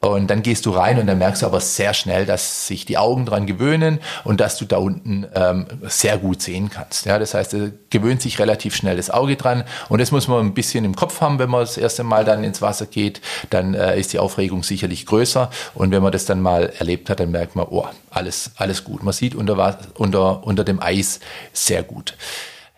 [0.00, 2.98] Und dann gehst du rein und dann merkst du aber sehr schnell, dass sich die
[2.98, 7.06] Augen dran gewöhnen und dass du da unten ähm, sehr gut sehen kannst.
[7.06, 10.44] Ja, das heißt, es gewöhnt sich relativ schnell das Auge dran und das muss man
[10.44, 13.74] ein bisschen im Kopf haben, wenn man das erste Mal dann ins Wasser geht, dann
[13.74, 17.30] äh, ist die Aufregung sicherlich größer und wenn man das dann mal erlebt hat, dann
[17.30, 19.02] merkt man, oh, alles, alles gut.
[19.02, 21.20] Man sieht unter, unter, unter dem Eis
[21.52, 22.14] sehr gut.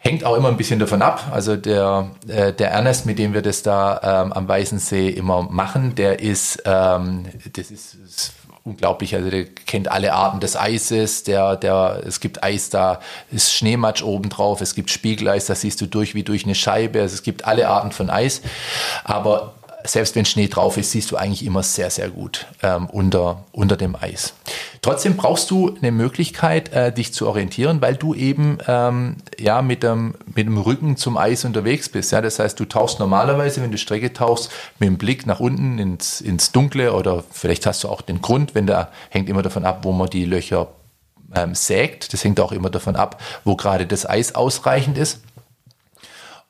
[0.08, 1.28] Hängt auch immer ein bisschen davon ab.
[1.32, 5.42] Also der, äh, der Ernest, mit dem wir das da ähm, am Weißen See immer
[5.42, 8.32] machen, der ist, ähm, das ist, ist
[8.64, 9.14] unglaublich.
[9.14, 11.24] Also der kennt alle Arten des Eises.
[11.24, 13.00] Der, der, es gibt Eis, da
[13.30, 14.62] ist Schneematsch obendrauf.
[14.62, 17.02] Es gibt Spiegeleis, da siehst du durch wie durch eine Scheibe.
[17.02, 18.40] Also es gibt alle Arten von Eis.
[19.04, 19.56] Aber
[19.88, 23.76] selbst wenn Schnee drauf ist, siehst du eigentlich immer sehr, sehr gut ähm, unter, unter
[23.76, 24.34] dem Eis.
[24.82, 29.82] Trotzdem brauchst du eine Möglichkeit, äh, dich zu orientieren, weil du eben ähm, ja, mit,
[29.82, 32.12] dem, mit dem Rücken zum Eis unterwegs bist.
[32.12, 32.20] Ja?
[32.20, 36.20] Das heißt, du tauchst normalerweise, wenn du Strecke tauchst, mit dem Blick nach unten ins,
[36.20, 39.80] ins Dunkle oder vielleicht hast du auch den Grund, wenn da hängt immer davon ab,
[39.82, 40.68] wo man die Löcher
[41.34, 42.12] ähm, sägt.
[42.12, 45.20] Das hängt auch immer davon ab, wo gerade das Eis ausreichend ist.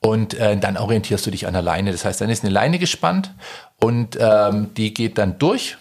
[0.08, 1.92] Und äh, dann orientierst du dich an der Leine.
[1.92, 3.34] Das heißt, dann ist eine Leine gespannt
[3.78, 5.76] und ähm, die geht dann durch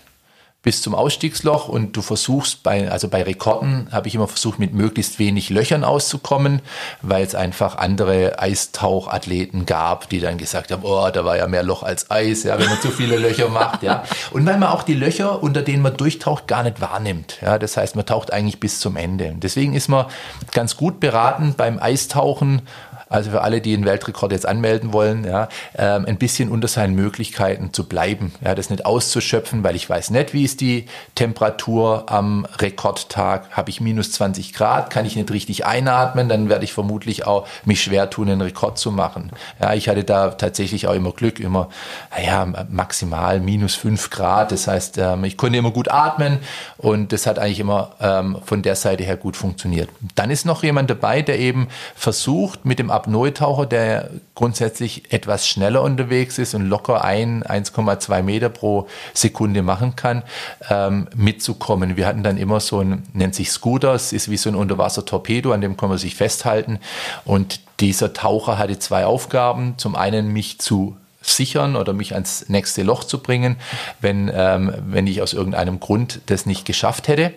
[0.68, 4.74] bis zum Ausstiegsloch und du versuchst bei, also bei Rekorden habe ich immer versucht, mit
[4.74, 6.62] möglichst wenig Löchern auszukommen,
[7.02, 11.64] weil es einfach andere Eistauchathleten gab, die dann gesagt haben, oh, da war ja mehr
[11.64, 14.04] Loch als Eis, ja, wenn man zu viele Löcher macht, ja.
[14.32, 17.58] Und weil man auch die Löcher, unter denen man durchtaucht, gar nicht wahrnimmt, ja.
[17.58, 19.36] Das heißt, man taucht eigentlich bis zum Ende.
[19.38, 20.08] Deswegen ist man
[20.52, 22.64] ganz gut beraten beim Eistauchen
[23.10, 25.48] also für alle, die einen Weltrekord jetzt anmelden wollen, ja,
[25.78, 28.34] ähm, ein bisschen unter seinen Möglichkeiten zu bleiben.
[28.44, 30.86] Ja, das nicht auszuschöpfen, weil ich weiß nicht, wie ist die
[31.16, 33.50] Temperatur am Rekordtag.
[33.52, 37.48] Habe ich minus 20 Grad, kann ich nicht richtig einatmen, dann werde ich vermutlich auch
[37.66, 39.32] mich schwer tun, einen Rekord zu machen.
[39.62, 41.70] Ja, ich hatte da tatsächlich auch immer Glück, immer,
[42.16, 44.52] naja, maximal minus 5 Grad.
[44.52, 46.40] Das heißt, ähm, ich konnte immer gut atmen
[46.78, 49.90] und das hat eigentlich immer ähm, von der Seite her gut funktioniert.
[50.16, 55.82] Dann ist noch jemand dabei, der eben versucht, mit dem Apnoe-Taucher, der grundsätzlich etwas schneller
[55.82, 60.24] unterwegs ist und locker ein, 1,2 Meter pro Sekunde machen kann,
[60.70, 61.96] ähm, mitzukommen.
[61.96, 65.52] Wir hatten dann immer so ein, nennt sich Scooter, es ist wie so ein Unterwasser-Torpedo,
[65.52, 66.80] an dem kann man sich festhalten.
[67.26, 69.76] Und dieser Taucher hatte zwei Aufgaben.
[69.78, 73.58] Zum einen mich zu sichern oder mich ans nächste Loch zu bringen,
[74.00, 77.34] wenn, ähm, wenn ich aus irgendeinem Grund das nicht geschafft hätte.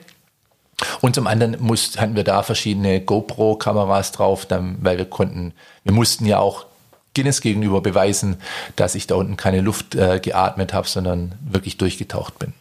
[1.01, 5.53] Und zum anderen muss, hatten wir da verschiedene GoPro-Kameras drauf, dann, weil wir konnten,
[5.85, 6.66] wir mussten ja auch
[7.14, 8.37] Guinness gegenüber beweisen,
[8.76, 12.53] dass ich da unten keine Luft äh, geatmet habe, sondern wirklich durchgetaucht bin.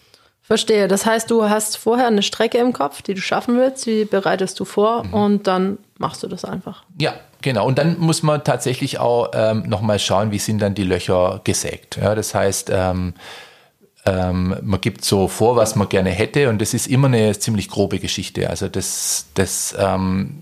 [0.41, 0.87] Verstehe.
[0.87, 4.59] Das heißt, du hast vorher eine Strecke im Kopf, die du schaffen willst, die bereitest
[4.59, 5.13] du vor mhm.
[5.13, 6.83] und dann machst du das einfach.
[6.99, 7.13] Ja,
[7.43, 7.67] genau.
[7.67, 11.97] Und dann muss man tatsächlich auch ähm, nochmal schauen, wie sind dann die Löcher gesägt.
[11.97, 13.13] Ja, das heißt, ähm,
[14.05, 17.69] ähm, man gibt so vor, was man gerne hätte und das ist immer eine ziemlich
[17.69, 18.49] grobe Geschichte.
[18.49, 20.41] Also das, das ähm,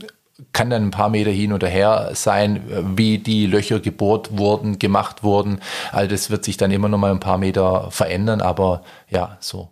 [0.54, 2.62] kann dann ein paar Meter hin oder her sein,
[2.96, 5.60] wie die Löcher gebohrt wurden, gemacht wurden.
[5.92, 9.70] Also das wird sich dann immer noch mal ein paar Meter verändern, aber ja, so.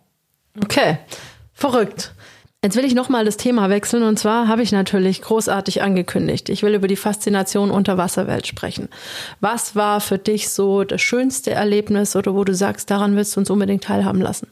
[0.62, 0.98] Okay,
[1.52, 2.14] verrückt.
[2.66, 6.48] Jetzt will ich nochmal das Thema wechseln und zwar habe ich natürlich großartig angekündigt.
[6.48, 8.88] Ich will über die Faszination Unterwasserwelt sprechen.
[9.38, 13.40] Was war für dich so das schönste Erlebnis oder wo du sagst, daran willst du
[13.40, 14.48] uns unbedingt teilhaben lassen?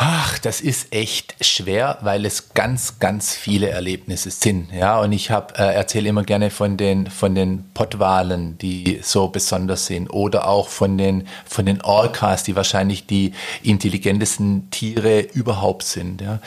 [0.00, 4.72] Ach, das ist echt schwer, weil es ganz, ganz viele Erlebnisse sind.
[4.72, 9.28] Ja, und ich habe äh, erzähle immer gerne von den von den Pottwalen, die so
[9.28, 15.82] besonders sind, oder auch von den von den Orcas, die wahrscheinlich die intelligentesten Tiere überhaupt
[15.82, 16.22] sind.
[16.22, 16.38] Ja.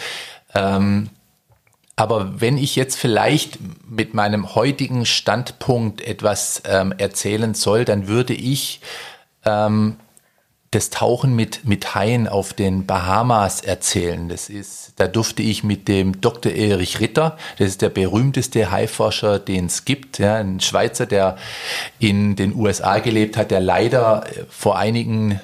[0.54, 1.10] Ähm,
[1.96, 8.34] aber wenn ich jetzt vielleicht mit meinem heutigen Standpunkt etwas ähm, erzählen soll, dann würde
[8.34, 8.82] ich
[9.46, 9.98] ähm,
[10.72, 14.30] das Tauchen mit, mit Haien auf den Bahamas erzählen.
[14.30, 16.54] Das ist, da durfte ich mit dem Dr.
[16.54, 21.38] Erich Ritter, das ist der berühmteste Haiforscher, den es gibt, ja, ein Schweizer, der
[22.00, 25.42] in den USA gelebt hat, der leider vor einigen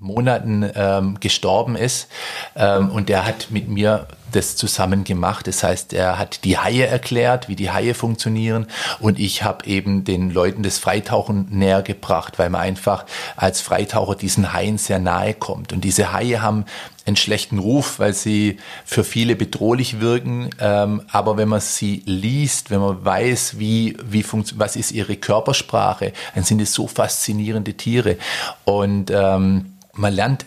[0.00, 2.08] Monaten ähm, gestorben ist.
[2.56, 5.46] Ähm, und der hat mit mir das zusammen gemacht.
[5.46, 8.66] Das heißt, er hat die Haie erklärt, wie die Haie funktionieren.
[8.98, 13.04] Und ich habe eben den Leuten das Freitauchen näher gebracht, weil man einfach
[13.36, 15.72] als Freitaucher diesen Haien sehr nahe kommt.
[15.72, 16.64] Und diese Haie haben
[17.06, 20.50] einen schlechten Ruf, weil sie für viele bedrohlich wirken.
[20.60, 24.24] Ähm, aber wenn man sie liest, wenn man weiß, wie, wie
[24.54, 28.16] was ist ihre Körpersprache, dann sind es so faszinierende Tiere.
[28.64, 30.46] Und ähm, man lernt,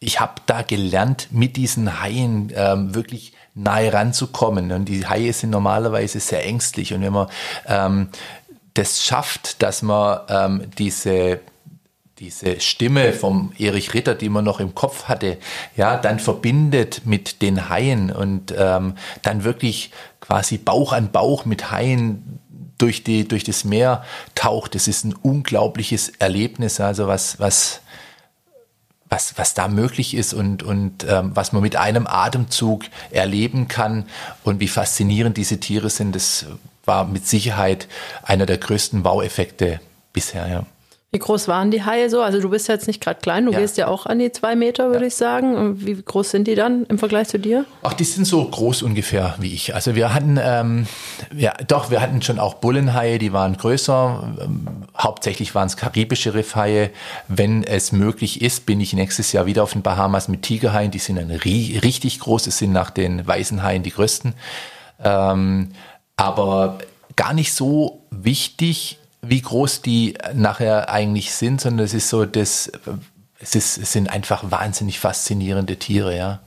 [0.00, 4.72] ich habe da gelernt, mit diesen Haien ähm, wirklich nahe ranzukommen.
[4.72, 6.92] Und die Haie sind normalerweise sehr ängstlich.
[6.92, 7.28] Und wenn man
[7.66, 8.08] ähm,
[8.74, 11.40] das schafft, dass man ähm, diese
[12.20, 15.36] diese Stimme vom Erich Ritter, die man noch im Kopf hatte,
[15.76, 21.72] ja, dann verbindet mit den Haien und ähm, dann wirklich quasi Bauch an Bauch mit
[21.72, 22.38] Haien
[22.78, 24.04] durch die durch das Meer
[24.36, 24.76] taucht.
[24.76, 27.80] Das ist ein unglaubliches Erlebnis, also was was
[29.14, 34.06] was, was da möglich ist und, und ähm, was man mit einem Atemzug erleben kann
[34.42, 36.46] und wie faszinierend diese Tiere sind, das
[36.84, 37.86] war mit Sicherheit
[38.24, 39.80] einer der größten Wow-Effekte
[40.12, 40.66] bisher, ja.
[41.14, 42.22] Wie groß waren die Haie so?
[42.22, 43.60] Also du bist jetzt nicht gerade klein, du ja.
[43.60, 45.06] gehst ja auch an die zwei Meter, würde ja.
[45.06, 45.86] ich sagen.
[45.86, 47.66] Wie groß sind die dann im Vergleich zu dir?
[47.84, 49.76] Ach, die sind so groß ungefähr wie ich.
[49.76, 50.88] Also wir hatten, ähm,
[51.32, 54.34] ja, doch, wir hatten schon auch Bullenhaie, die waren größer.
[54.40, 54.66] Ähm,
[54.98, 56.90] hauptsächlich waren es karibische Riffhaie.
[57.28, 60.90] Wenn es möglich ist, bin ich nächstes Jahr wieder auf den Bahamas mit Tigerhaien.
[60.90, 62.48] Die sind dann richtig groß.
[62.48, 64.34] Es sind nach den weißen Haien die größten.
[65.04, 65.68] Ähm,
[66.16, 66.78] aber
[67.14, 68.98] gar nicht so wichtig,
[69.28, 72.70] wie groß die nachher eigentlich sind, sondern es ist so, das,
[73.38, 76.40] es, ist, es sind einfach wahnsinnig faszinierende Tiere, ja.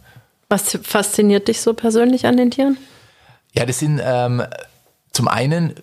[0.49, 2.77] Was fasziniert dich so persönlich an den Tieren?
[3.53, 4.43] Ja, das sind ähm,
[5.11, 5.73] zum einen,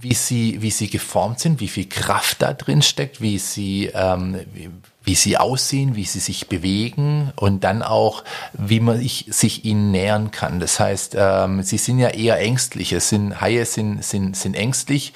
[0.00, 4.40] wie sie, wie sie geformt sind, wie viel Kraft da drin steckt, wie sie, ähm,
[4.52, 4.70] wie,
[5.04, 9.90] wie sie aussehen, wie sie sich bewegen und dann auch, wie man ich, sich ihnen
[9.90, 10.60] nähern kann.
[10.60, 12.92] Das heißt, ähm, sie sind ja eher ängstlich.
[12.92, 15.12] Es sind Haie sind sind sind ängstlich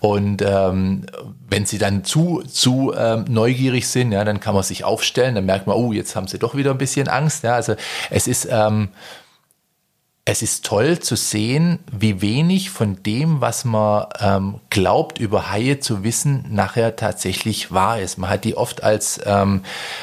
[0.00, 1.06] und ähm,
[1.48, 5.34] wenn sie dann zu zu ähm, neugierig sind, ja, dann kann man sich aufstellen.
[5.34, 7.44] Dann merkt man, oh, jetzt haben sie doch wieder ein bisschen Angst.
[7.44, 7.74] Ja, also
[8.10, 8.88] es ist ähm,
[10.24, 15.80] es ist toll zu sehen, wie wenig von dem, was man ähm, glaubt, über Haie
[15.80, 18.18] zu wissen, nachher tatsächlich wahr ist.
[18.18, 19.62] Man hat die oft als, ähm,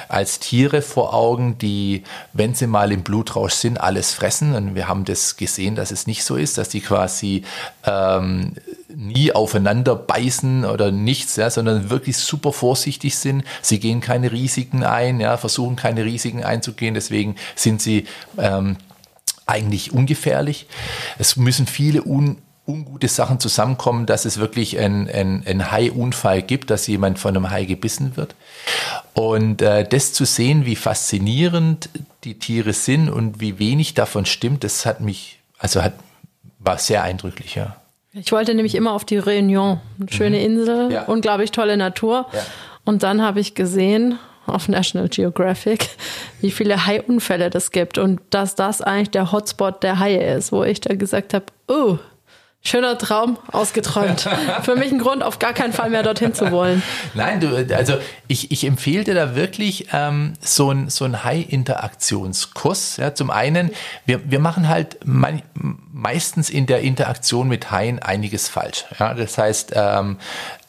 [0.10, 2.04] als Tiere vor Augen, die,
[2.34, 4.56] wenn sie mal im Blutrausch sind, alles fressen.
[4.56, 7.44] Und wir haben das gesehen, dass es nicht so ist, dass die quasi
[7.86, 8.56] ähm,
[8.94, 13.46] nie aufeinander beißen oder nichts, ja, sondern wirklich super vorsichtig sind.
[13.62, 16.94] Sie gehen keine Risiken ein, ja, versuchen keine Risiken einzugehen.
[16.94, 18.04] Deswegen sind sie
[18.38, 18.76] ähm,
[19.50, 20.68] eigentlich ungefährlich.
[21.18, 22.38] Es müssen viele un,
[22.68, 27.66] ungute Sachen zusammenkommen, dass es wirklich einen ein Hai-Unfall gibt, dass jemand von einem Hai
[27.66, 28.36] gebissen wird.
[29.14, 31.89] Und äh, das zu sehen, wie faszinierend
[32.24, 35.93] die Tiere sind und wie wenig davon stimmt, das hat mich, also hat,
[36.60, 37.76] war sehr eindrücklich, ja.
[38.14, 40.45] Ich wollte nämlich immer auf die Réunion, eine schöne mhm.
[40.45, 41.04] Insel, ja.
[41.04, 42.26] unglaublich tolle Natur.
[42.34, 42.39] Ja.
[42.84, 44.18] Und dann habe ich gesehen,
[44.50, 45.89] auf National Geographic,
[46.41, 50.64] wie viele Haiunfälle das gibt und dass das eigentlich der Hotspot der Haie ist, wo
[50.64, 51.97] ich da gesagt habe, oh,
[52.62, 54.28] Schöner Traum, ausgeträumt.
[54.64, 56.84] Für mich ein Grund, auf gar keinen Fall mehr dorthin zu wollen.
[57.14, 57.93] Nein, du, also
[58.28, 62.97] ich, ich empfehle dir da wirklich ähm, so ein, so ein Hai-Interaktionskurs.
[62.97, 63.72] Ja, zum einen,
[64.06, 65.41] wir, wir machen halt me
[65.91, 68.86] meistens in der Interaktion mit Haien einiges falsch.
[69.00, 70.18] Ja, das heißt, ähm,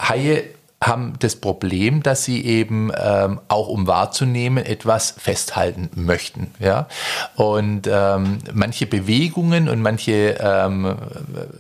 [0.01, 0.45] Haie
[0.83, 6.53] haben das Problem, dass sie eben ähm, auch um wahrzunehmen etwas festhalten möchten.
[6.59, 6.89] Ja?
[7.37, 10.97] Und ähm, manche Bewegungen und manche ähm,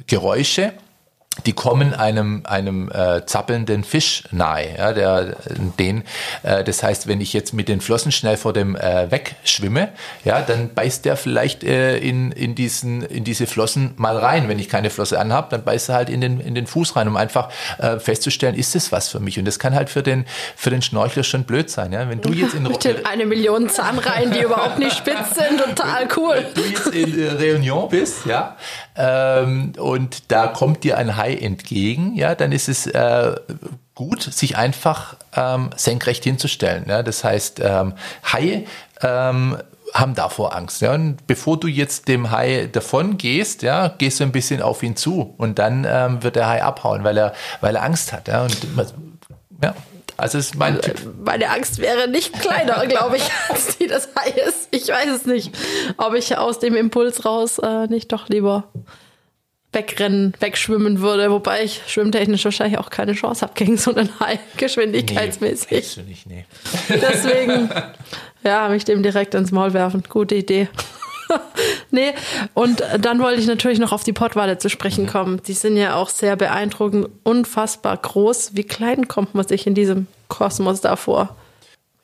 [0.06, 0.72] Geräusche
[1.46, 4.76] die kommen einem einem äh, zappelnden Fisch nahe.
[4.76, 5.36] Ja, der,
[5.78, 6.02] den,
[6.42, 9.90] äh, das heißt, wenn ich jetzt mit den Flossen schnell vor dem äh, wegschwimme,
[10.24, 14.48] ja, dann beißt der vielleicht äh, in, in, diesen, in diese Flossen mal rein.
[14.48, 17.06] Wenn ich keine Flosse anhab, dann beißt er halt in den, in den Fuß rein,
[17.06, 19.38] um einfach äh, festzustellen, ist das was für mich?
[19.38, 20.26] Und das kann halt für den,
[20.56, 21.92] für den Schnorchler schon blöd sein.
[21.92, 22.08] Ja?
[22.08, 26.08] Wenn du jetzt in mit den eine Million Zahnreihen, die überhaupt nicht spitz sind, total
[26.16, 26.44] cool.
[26.54, 28.56] Wenn du jetzt in äh, Réunion bist, ja,
[28.96, 33.34] ähm, und da kommt dir ein Hai entgegen, ja, dann ist es äh,
[33.94, 36.86] gut, sich einfach ähm, senkrecht hinzustellen.
[36.88, 37.02] Ja?
[37.02, 37.92] Das heißt, ähm,
[38.32, 38.64] Haie
[39.02, 39.58] ähm,
[39.92, 40.80] haben davor Angst.
[40.80, 40.94] Ja?
[40.94, 44.96] Und bevor du jetzt dem Hai davon gehst, ja, gehst du ein bisschen auf ihn
[44.96, 48.28] zu und dann ähm, wird der Hai abhauen, weil er, weil er Angst hat.
[48.28, 48.44] Ja?
[48.44, 48.56] Und,
[49.62, 49.74] ja.
[50.16, 50.78] Also ist mein.
[51.24, 54.68] Meine Angst wäre nicht kleiner, glaube ich, als die des Haies.
[54.70, 55.54] Ich weiß es nicht,
[55.96, 58.64] ob ich aus dem Impuls raus äh, nicht doch lieber
[59.72, 64.40] wegrennen, wegschwimmen würde, wobei ich schwimmtechnisch wahrscheinlich auch keine Chance habe gegen so einen Hai,
[64.56, 65.96] geschwindigkeitsmäßig.
[65.96, 66.44] Nee, du nicht, nee.
[66.88, 67.70] Deswegen,
[68.42, 70.02] ja, mich dem direkt ins Maul werfen.
[70.08, 70.68] Gute Idee.
[71.92, 72.12] nee,
[72.54, 75.08] und dann wollte ich natürlich noch auf die Pottwale zu sprechen mhm.
[75.08, 75.42] kommen.
[75.46, 78.56] Die sind ja auch sehr beeindruckend, unfassbar groß.
[78.56, 81.36] Wie klein kommt man sich in diesem Kosmos da vor?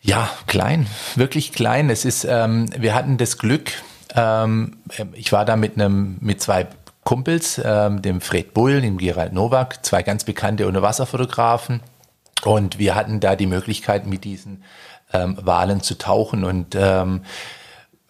[0.02, 0.86] Ja, klein,
[1.16, 1.90] wirklich klein.
[1.90, 3.72] Es ist, ähm, wir hatten das Glück,
[4.14, 4.76] ähm,
[5.14, 6.68] ich war da mit einem, mit zwei
[7.06, 11.80] Kumpels, ähm, dem Fred Bull, dem Gerald Nowak, zwei ganz bekannte Unterwasserfotografen.
[12.44, 14.64] Und wir hatten da die Möglichkeit, mit diesen
[15.12, 16.42] ähm, Walen zu tauchen.
[16.42, 17.22] Und ähm,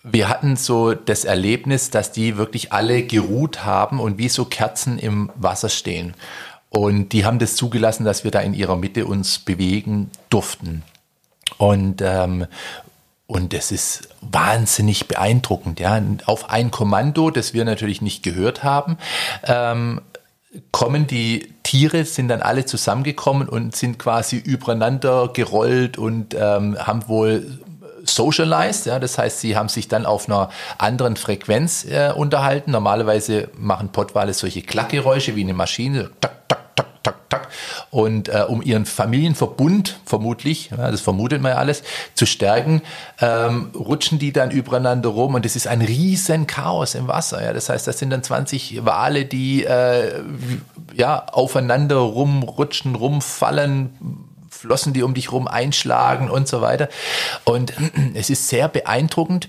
[0.03, 4.99] wir hatten so das Erlebnis, dass die wirklich alle geruht haben und wie so Kerzen
[4.99, 6.15] im Wasser stehen.
[6.71, 10.83] Und die haben das zugelassen, dass wir da in ihrer Mitte uns bewegen durften.
[11.59, 12.47] Und, ähm,
[13.27, 15.81] und es ist wahnsinnig beeindruckend.
[15.81, 16.01] Ja.
[16.27, 18.99] Auf ein Kommando, das wir natürlich nicht gehört haben,
[19.45, 20.01] ähm,
[20.73, 27.09] kommen die Tiere, sind dann alle zusammengekommen und sind quasi übereinander gerollt und ähm, haben
[27.09, 27.59] wohl
[28.05, 32.71] socialized, ja, das heißt, sie haben sich dann auf einer anderen Frequenz äh, unterhalten.
[32.71, 37.49] Normalerweise machen Pottwale solche Klackgeräusche wie eine Maschine, tak, tak, tak, tak, tak.
[37.91, 41.83] Und äh, um ihren Familienverbund vermutlich, ja, das vermutet man ja alles,
[42.15, 42.83] zu stärken,
[43.21, 47.43] ähm, rutschen die dann übereinander rum und es ist ein riesen Chaos im Wasser.
[47.43, 47.53] Ja.
[47.53, 50.23] Das heißt, das sind dann 20 Wale, die äh,
[50.95, 53.91] ja, aufeinander rumrutschen, rumfallen,
[54.51, 56.89] Flossen, die um dich rum einschlagen und so weiter.
[57.45, 57.73] Und
[58.15, 59.49] es ist sehr beeindruckend,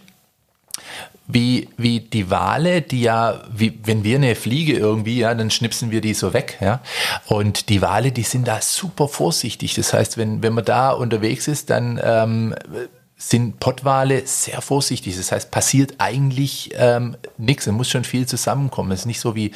[1.28, 5.92] wie, wie die Wale, die ja, wie, wenn wir eine Fliege irgendwie, ja, dann schnipsen
[5.92, 6.82] wir die so weg, ja.
[7.26, 9.76] Und die Wale, die sind da super vorsichtig.
[9.76, 12.56] Das heißt, wenn, wenn man da unterwegs ist, dann ähm,
[13.20, 15.18] sind Pottwale sehr vorsichtig.
[15.18, 17.66] Das heißt, passiert eigentlich ähm, nichts.
[17.66, 18.92] Es muss schon viel zusammenkommen.
[18.92, 19.54] Es ist nicht so wie,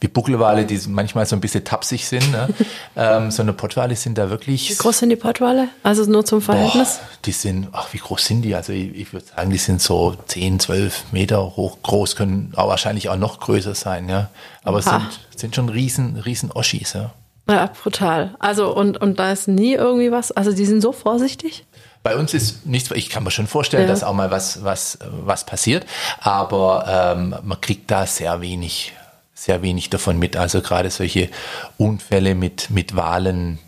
[0.00, 2.48] wie Buckelwale, die manchmal so ein bisschen tapsig sind, ne?
[2.96, 4.70] ähm, sondern Pottwale sind da wirklich.
[4.70, 5.68] Wie groß sind die Pottwale?
[5.82, 6.98] Also nur zum Verhältnis?
[6.98, 8.54] Boah, die sind, ach, wie groß sind die?
[8.54, 12.68] Also ich, ich würde sagen, die sind so 10, 12 Meter hoch groß, können auch
[12.68, 14.30] wahrscheinlich auch noch größer sein, ja.
[14.64, 15.02] Aber es sind,
[15.36, 17.12] sind schon riesen, riesen Oschis, ja.
[17.48, 18.34] Ja, brutal.
[18.38, 21.66] Also und, und da ist nie irgendwie was, also die sind so vorsichtig?
[22.02, 23.88] Bei uns ist nichts, ich kann mir schon vorstellen, ja.
[23.88, 25.86] dass auch mal was, was, was passiert,
[26.20, 28.92] aber ähm, man kriegt da sehr wenig,
[29.34, 30.36] sehr wenig davon mit.
[30.36, 31.30] Also gerade solche
[31.78, 33.60] Unfälle mit, mit Wahlen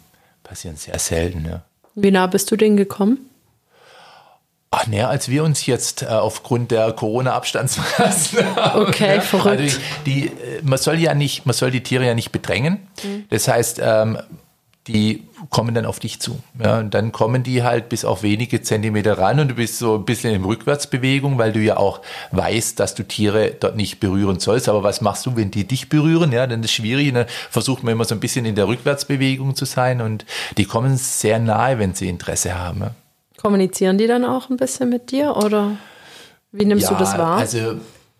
[0.42, 1.46] passieren sehr selten.
[1.46, 1.62] Ja.
[1.94, 3.30] Wie nah bist du denen gekommen?
[4.76, 8.88] Ach, näher als wir uns jetzt äh, aufgrund der Corona-Abstandsmaßnahmen.
[8.88, 9.60] Okay, verrückt.
[9.60, 12.88] Also die, die, äh, man soll ja nicht, man soll die Tiere ja nicht bedrängen.
[13.04, 13.26] Mhm.
[13.30, 14.18] Das heißt, ähm,
[14.86, 16.38] die kommen dann auf dich zu.
[16.62, 19.94] Ja, und dann kommen die halt bis auf wenige Zentimeter ran und du bist so
[19.94, 24.40] ein bisschen in Rückwärtsbewegung, weil du ja auch weißt, dass du Tiere dort nicht berühren
[24.40, 24.68] sollst.
[24.68, 26.32] Aber was machst du, wenn die dich berühren?
[26.32, 27.12] Ja, dann ist es schwierig.
[27.14, 30.26] Dann versucht man immer so ein bisschen in der Rückwärtsbewegung zu sein und
[30.58, 32.80] die kommen sehr nahe, wenn sie Interesse haben.
[32.80, 32.90] Ja.
[33.40, 35.72] Kommunizieren die dann auch ein bisschen mit dir oder
[36.52, 37.38] wie nimmst ja, du das wahr?
[37.38, 37.76] Also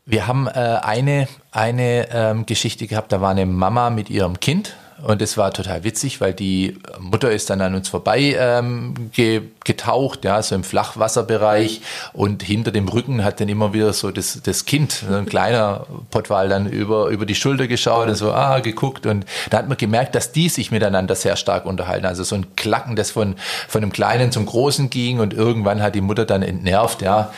[0.06, 4.74] wir haben äh, eine, eine ähm, Geschichte gehabt, da war eine Mama mit ihrem Kind
[5.04, 9.42] und es war total witzig, weil die Mutter ist dann an uns vorbei ähm, ge
[9.64, 11.80] getaucht, ja, so im Flachwasserbereich.
[12.12, 16.48] Und hinter dem Rücken hat dann immer wieder so das, das Kind, ein kleiner Pottwal,
[16.48, 19.04] dann über, über die Schulter geschaut und so, ah, geguckt.
[19.06, 22.06] Und da hat man gemerkt, dass die sich miteinander sehr stark unterhalten.
[22.06, 23.36] Also so ein Klacken, das von,
[23.68, 25.20] von einem Kleinen zum Großen ging.
[25.20, 27.30] Und irgendwann hat die Mutter dann entnervt, ja,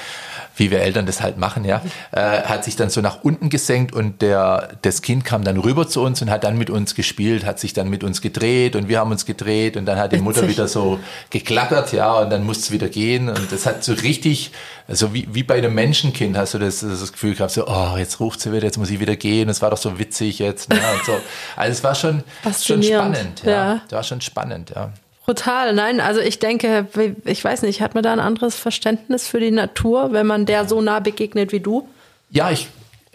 [0.57, 1.83] wie wir Eltern das halt machen, ja,
[2.13, 5.89] äh, hat sich dann so nach unten gesenkt und der, das Kind kam dann rüber
[5.89, 8.89] zu uns und hat dann mit uns gespielt, hat sich dann mit uns gedreht und
[8.89, 10.99] wir haben uns gedreht und dann hat die Mutter wieder so
[11.31, 14.53] geklackert, ja, und dann musste es wieder gehen und das hat so richtig,
[14.89, 18.21] also wie, wie bei einem Menschenkind hast du das, das Gefühl gehabt, so, oh, jetzt
[18.21, 20.79] ruft sie wieder, jetzt muss ich wieder gehen, es war doch so witzig jetzt, ne,
[20.95, 21.13] und so.
[21.57, 22.23] Also es war schon,
[22.63, 23.51] schon spannend, ja.
[23.51, 23.81] ja.
[23.87, 24.91] Es war schon spannend, ja.
[25.27, 26.87] Brutal, nein, also ich denke,
[27.25, 30.69] ich weiß nicht, hat man da ein anderes Verständnis für die Natur, wenn man der
[30.69, 31.89] so nah begegnet wie du?
[32.31, 32.69] Ja, ich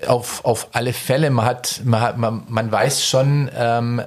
[0.07, 1.29] auf, auf alle Fälle.
[1.29, 4.01] Man hat, man hat, man, man weiß schon, ähm,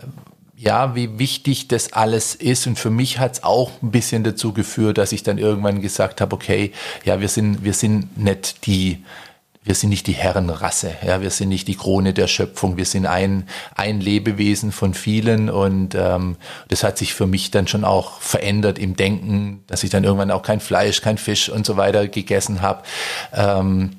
[0.57, 2.66] ja, wie wichtig das alles ist.
[2.66, 6.20] Und für mich hat es auch ein bisschen dazu geführt, dass ich dann irgendwann gesagt
[6.20, 6.72] habe, okay,
[7.05, 9.02] ja, wir sind, wir sind nicht die,
[9.64, 13.06] wir sind nicht die Herrenrasse, ja, wir sind nicht die Krone der Schöpfung, wir sind
[13.06, 16.36] ein, ein Lebewesen von vielen und ähm,
[16.68, 20.30] das hat sich für mich dann schon auch verändert im Denken, dass ich dann irgendwann
[20.30, 22.82] auch kein Fleisch, kein Fisch und so weiter gegessen habe.
[23.32, 23.96] Ähm,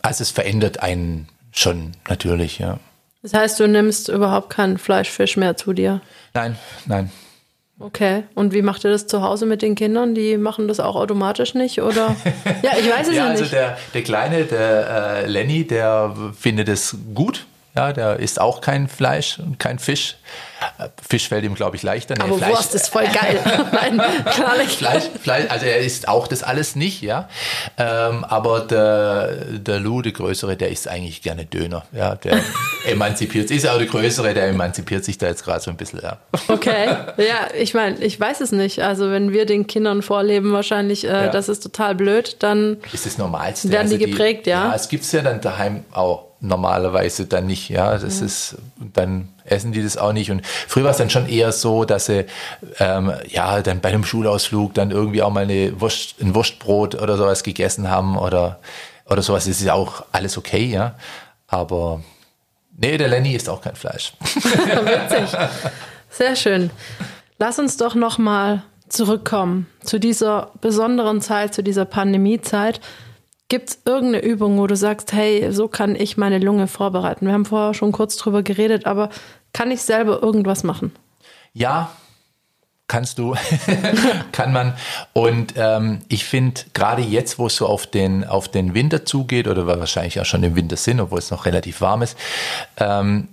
[0.00, 2.78] also es verändert einen schon natürlich, ja.
[3.22, 6.00] Das heißt, du nimmst überhaupt keinen Fleisch, Fisch mehr zu dir?
[6.34, 6.56] Nein,
[6.86, 7.10] nein.
[7.80, 10.14] Okay, und wie macht ihr das zu Hause mit den Kindern?
[10.14, 12.16] Die machen das auch automatisch nicht, oder?
[12.62, 13.54] Ja, ich weiß es ja, ja also nicht.
[13.54, 17.46] Also der, der Kleine, der äh, Lenny, der findet es gut.
[17.78, 20.16] Ja, der isst auch kein Fleisch und kein Fisch.
[21.08, 22.14] Fisch fällt ihm, glaube ich, leichter.
[22.16, 23.38] Nee, Aber Fleisch, Wurst ist voll geil.
[23.72, 24.02] Nein,
[24.32, 24.76] klar nicht.
[24.76, 27.28] Fleisch, Fleisch, also er isst auch das alles nicht, ja.
[27.76, 31.84] Ähm, aber der, der Lou, der Größere, der isst eigentlich gerne Döner.
[31.92, 32.40] Ja, der
[32.84, 33.58] emanzipiert sich.
[33.58, 36.18] Ist auch der Größere, der emanzipiert sich da jetzt gerade so ein bisschen, ja.
[36.48, 36.86] Okay,
[37.18, 38.82] ja, ich meine, ich weiß es nicht.
[38.82, 41.28] Also wenn wir den Kindern vorleben, wahrscheinlich, äh, ja.
[41.28, 43.70] das ist total blöd, dann ist das Normalste.
[43.70, 44.70] werden die also geprägt, die, ja.
[44.70, 47.68] Ja, es gibt es ja dann daheim auch normalerweise dann nicht.
[47.68, 48.26] Ja, das ja.
[48.26, 50.30] ist dann essen die das auch nicht.
[50.30, 52.26] Und früher war es dann schon eher so, dass sie
[52.78, 57.16] ähm, ja dann bei einem Schulausflug dann irgendwie auch mal eine Wurst, ein Wurstbrot oder
[57.16, 58.60] sowas gegessen haben oder
[59.06, 59.44] oder sowas.
[59.46, 60.94] Das ist ja auch alles okay, ja.
[61.46, 62.02] Aber
[62.76, 64.12] nee, der Lenny isst auch kein Fleisch.
[64.20, 65.38] Witzig.
[66.10, 66.70] Sehr schön.
[67.38, 72.80] Lass uns doch noch mal zurückkommen zu dieser besonderen Zeit, zu dieser Pandemiezeit.
[73.48, 77.26] Gibt es irgendeine Übung, wo du sagst, hey, so kann ich meine Lunge vorbereiten?
[77.26, 79.08] Wir haben vorher schon kurz drüber geredet, aber
[79.54, 80.94] kann ich selber irgendwas machen?
[81.54, 81.90] Ja,
[82.88, 83.34] kannst du,
[84.32, 84.74] kann man.
[85.14, 89.48] Und ähm, ich finde, gerade jetzt, wo es so auf den, auf den Winter zugeht,
[89.48, 92.18] oder wahrscheinlich auch schon im Winter sind, obwohl es noch relativ warm ist,
[92.76, 93.28] ähm,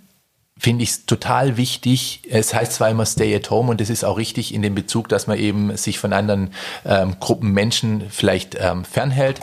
[0.57, 2.22] finde ich es total wichtig.
[2.30, 5.09] Es heißt zwar immer Stay at Home und das ist auch richtig in dem Bezug,
[5.09, 6.53] dass man eben sich von anderen
[6.86, 9.41] ähm, Gruppen Menschen vielleicht ähm, fernhält.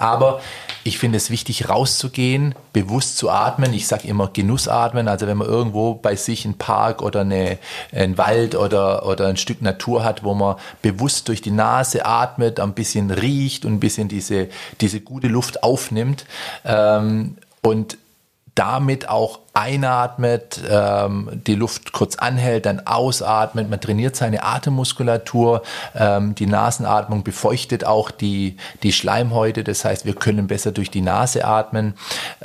[0.00, 0.40] Aber
[0.82, 3.74] ich finde es wichtig, rauszugehen, bewusst zu atmen.
[3.74, 5.08] Ich sage immer Genussatmen.
[5.08, 7.58] Also wenn man irgendwo bei sich einen Park oder eine,
[7.92, 12.60] einen Wald oder, oder ein Stück Natur hat, wo man bewusst durch die Nase atmet,
[12.60, 14.48] ein bisschen riecht und ein bisschen diese,
[14.80, 16.24] diese gute Luft aufnimmt.
[16.64, 17.98] Ähm, und
[18.60, 23.70] damit auch einatmet, ähm, die Luft kurz anhält, dann ausatmet.
[23.70, 25.62] Man trainiert seine Atemmuskulatur.
[25.96, 29.64] Ähm, die Nasenatmung befeuchtet auch die, die Schleimhäute.
[29.64, 31.94] Das heißt, wir können besser durch die Nase atmen.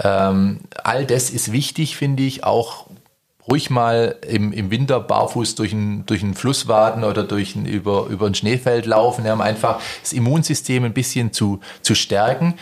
[0.02, 2.46] Ähm, all das ist wichtig, finde ich.
[2.46, 2.86] Auch
[3.52, 8.06] ruhig mal im, im Winter barfuß durch einen, durch Fluss waden oder durch ein, über,
[8.06, 12.54] über ein Schneefeld laufen, um einfach das Immunsystem ein bisschen zu, zu stärken.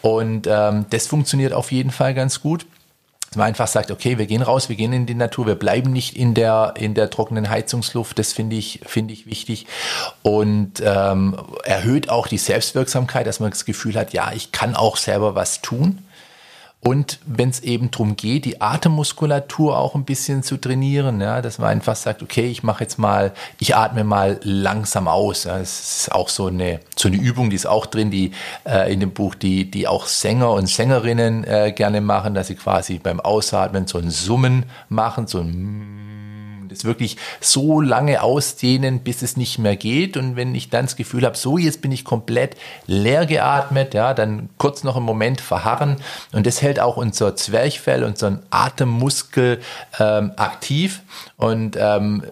[0.00, 2.64] Und ähm, das funktioniert auf jeden Fall ganz gut
[3.32, 5.90] dass man einfach sagt, okay, wir gehen raus, wir gehen in die Natur, wir bleiben
[5.90, 9.66] nicht in der, in der trockenen Heizungsluft, das finde ich, finde ich wichtig.
[10.20, 14.98] Und ähm, erhöht auch die Selbstwirksamkeit, dass man das Gefühl hat, ja, ich kann auch
[14.98, 16.04] selber was tun.
[16.84, 21.58] Und wenn es eben darum geht, die Atemmuskulatur auch ein bisschen zu trainieren, ja, dass
[21.58, 25.44] man einfach sagt, okay, ich mache jetzt mal, ich atme mal langsam aus.
[25.44, 28.32] Ja, das ist auch so eine, so eine Übung, die ist auch drin, die
[28.64, 32.56] äh, in dem Buch, die, die auch Sänger und Sängerinnen äh, gerne machen, dass sie
[32.56, 36.11] quasi beim Ausatmen so ein Summen machen, so ein
[36.72, 40.16] das wirklich so lange ausdehnen, bis es nicht mehr geht.
[40.16, 42.56] Und wenn ich dann das Gefühl habe, so jetzt bin ich komplett
[42.86, 45.96] leer geatmet, ja, dann kurz noch einen Moment verharren.
[46.32, 49.60] Und das hält auch unser Zwerchfell, unseren Atemmuskel
[49.98, 51.02] ähm, aktiv.
[51.36, 52.22] Und ähm,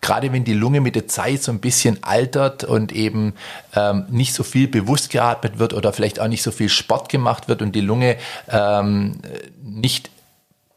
[0.00, 3.34] gerade wenn die Lunge mit der Zeit so ein bisschen altert und eben
[3.74, 7.48] ähm, nicht so viel bewusst geatmet wird oder vielleicht auch nicht so viel Sport gemacht
[7.48, 8.16] wird und die Lunge
[8.48, 9.20] ähm,
[9.62, 10.10] nicht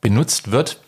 [0.02, 0.80] benutzt wird,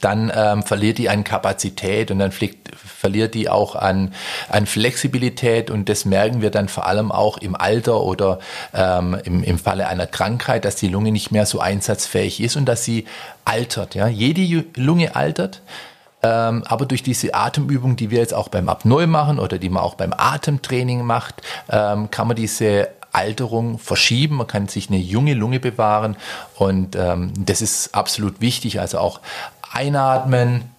[0.00, 4.14] dann ähm, verliert die an Kapazität und dann fliegt, verliert die auch an,
[4.48, 8.38] an Flexibilität und das merken wir dann vor allem auch im Alter oder
[8.74, 12.66] ähm, im, im Falle einer Krankheit, dass die Lunge nicht mehr so einsatzfähig ist und
[12.66, 13.06] dass sie
[13.44, 13.94] altert.
[13.94, 14.08] Ja?
[14.08, 15.62] Jede Lunge altert.
[16.22, 19.82] Ähm, aber durch diese Atemübung, die wir jetzt auch beim Apnoe machen oder die man
[19.82, 24.36] auch beim Atemtraining macht, ähm, kann man diese Alterung verschieben.
[24.36, 26.16] Man kann sich eine junge Lunge bewahren
[26.56, 28.80] und ähm, das ist absolut wichtig.
[28.80, 29.20] Also auch
[29.70, 30.70] einatmen,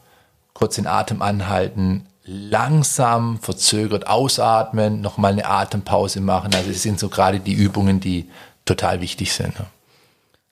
[0.53, 6.53] kurz den Atem anhalten, langsam, verzögert ausatmen, nochmal eine Atempause machen.
[6.53, 8.29] Also das sind so gerade die Übungen, die
[8.65, 9.55] total wichtig sind.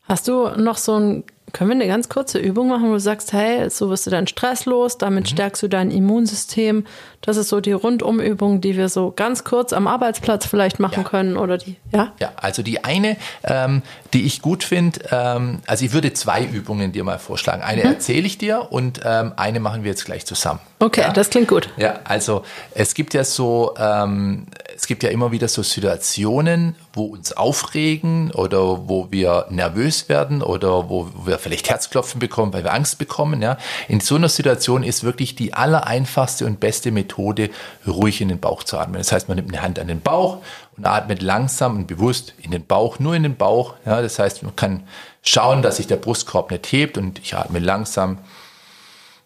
[0.09, 3.33] Hast du noch so ein können wir eine ganz kurze Übung machen, wo du sagst,
[3.33, 5.29] hey, so wirst du deinen Stress los, damit mhm.
[5.35, 6.85] stärkst du dein Immunsystem.
[7.21, 11.09] Das ist so die Rundumübung, die wir so ganz kurz am Arbeitsplatz vielleicht machen ja.
[11.09, 12.13] können oder die, ja?
[12.19, 13.81] Ja, also die eine, ähm,
[14.13, 17.61] die ich gut finde, ähm, also ich würde zwei Übungen dir mal vorschlagen.
[17.61, 17.93] Eine mhm.
[17.93, 20.59] erzähle ich dir und ähm, eine machen wir jetzt gleich zusammen.
[20.79, 21.11] Okay, ja?
[21.11, 21.69] das klingt gut.
[21.77, 22.43] Ja, also
[22.73, 24.45] es gibt ja so, ähm,
[24.79, 30.41] es gibt ja immer wieder so Situationen, wo uns aufregen oder wo wir nervös werden
[30.41, 33.41] oder wo wir vielleicht Herzklopfen bekommen, weil wir Angst bekommen.
[33.41, 33.57] Ja.
[33.89, 37.49] In so einer Situation ist wirklich die allereinfachste und beste Methode,
[37.85, 38.99] ruhig in den Bauch zu atmen.
[38.99, 40.37] Das heißt, man nimmt eine Hand an den Bauch
[40.77, 43.73] und atmet langsam und bewusst in den Bauch, nur in den Bauch.
[43.85, 44.01] Ja.
[44.01, 44.83] Das heißt, man kann
[45.23, 48.19] schauen, dass sich der Brustkorb nicht hebt und ich atme langsam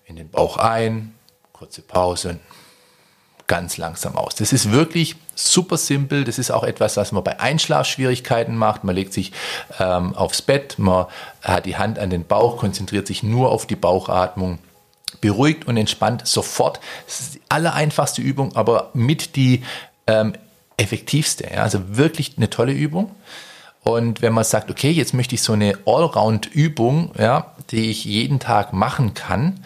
[0.05, 1.13] in den Bauch ein,
[1.51, 2.39] kurze Pause
[3.45, 4.33] ganz langsam aus.
[4.33, 6.23] Das ist wirklich super simpel.
[6.23, 8.83] Das ist auch etwas, was man bei Einschlafschwierigkeiten macht.
[8.83, 9.31] Man legt sich
[9.79, 11.07] ähm, aufs Bett, man
[11.41, 14.59] hat die Hand an den Bauch, konzentriert sich nur auf die Bauchatmung.
[15.21, 16.79] Beruhigt und entspannt sofort.
[17.05, 19.63] Das ist die allereinfachste Übung, aber mit die
[20.05, 20.33] ähm,
[20.77, 21.49] effektivste.
[21.53, 21.63] Ja?
[21.63, 23.11] Also wirklich eine tolle Übung.
[23.83, 28.39] Und wenn man sagt, okay, jetzt möchte ich so eine Allround-Übung, ja, die ich jeden
[28.39, 29.59] Tag machen kann,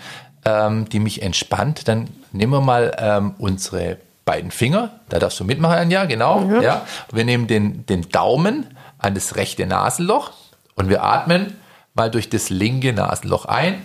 [0.44, 3.98] ähm, die mich entspannt, dann nehmen wir mal ähm, unsere
[4.28, 6.44] beiden Finger, da darfst du mitmachen, ja, genau.
[6.52, 6.62] Ja.
[6.62, 6.88] ja.
[7.12, 10.34] Wir nehmen den, den Daumen an das rechte Nasenloch
[10.76, 11.56] und wir atmen
[11.94, 13.82] mal durch das linke Nasenloch ein.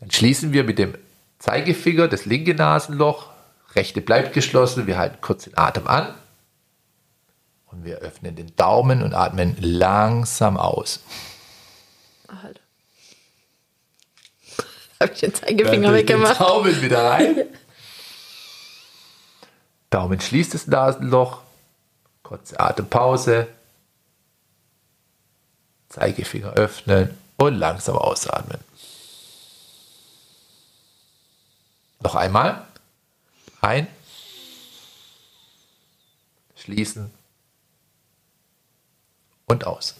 [0.00, 0.94] Dann schließen wir mit dem
[1.38, 3.28] Zeigefinger das linke Nasenloch,
[3.74, 6.14] rechte bleibt geschlossen, wir halten kurz den Atem an
[7.66, 11.00] und wir öffnen den Daumen und atmen langsam aus.
[12.42, 12.62] Halt.
[15.00, 16.40] Habe ich den Zeigefinger weggemacht.
[16.40, 17.36] Den Daumen wieder rein.
[19.94, 21.40] Daumen schließt das Nasenloch.
[22.24, 23.46] Kurze Atempause.
[25.88, 28.58] Zeigefinger öffnen und langsam ausatmen.
[32.00, 32.66] Noch einmal.
[33.60, 33.86] Ein.
[36.56, 37.12] Schließen.
[39.46, 39.94] Und aus.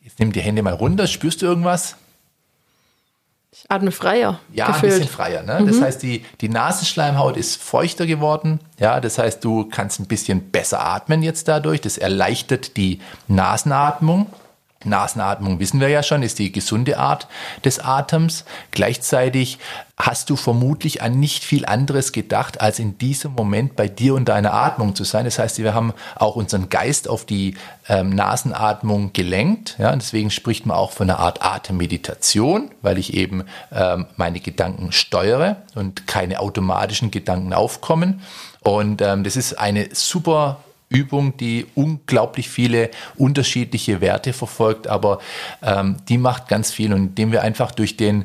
[0.00, 1.06] Jetzt nimm die Hände mal runter.
[1.06, 1.94] Spürst du irgendwas?
[3.60, 4.38] Ich atme freier.
[4.52, 4.92] Ja, gefühlt.
[4.92, 5.42] ein bisschen freier.
[5.42, 5.60] Ne?
[5.60, 5.66] Mhm.
[5.66, 8.60] Das heißt, die, die Nasenschleimhaut ist feuchter geworden.
[8.78, 11.80] Ja, das heißt, du kannst ein bisschen besser atmen jetzt dadurch.
[11.80, 14.26] Das erleichtert die Nasenatmung.
[14.84, 17.26] Nasenatmung wissen wir ja schon, ist die gesunde Art
[17.64, 18.44] des Atems.
[18.70, 19.58] Gleichzeitig
[19.96, 24.28] hast du vermutlich an nicht viel anderes gedacht, als in diesem Moment bei dir und
[24.28, 25.24] deiner Atmung zu sein.
[25.24, 27.56] Das heißt, wir haben auch unseren Geist auf die
[27.88, 29.74] ähm, Nasenatmung gelenkt.
[29.78, 34.92] Ja, deswegen spricht man auch von einer Art Atemmeditation, weil ich eben ähm, meine Gedanken
[34.92, 38.22] steuere und keine automatischen Gedanken aufkommen.
[38.60, 45.18] Und ähm, das ist eine super Übung, die unglaublich viele unterschiedliche Werte verfolgt, aber
[45.62, 48.24] ähm, die macht ganz viel und indem wir einfach durch den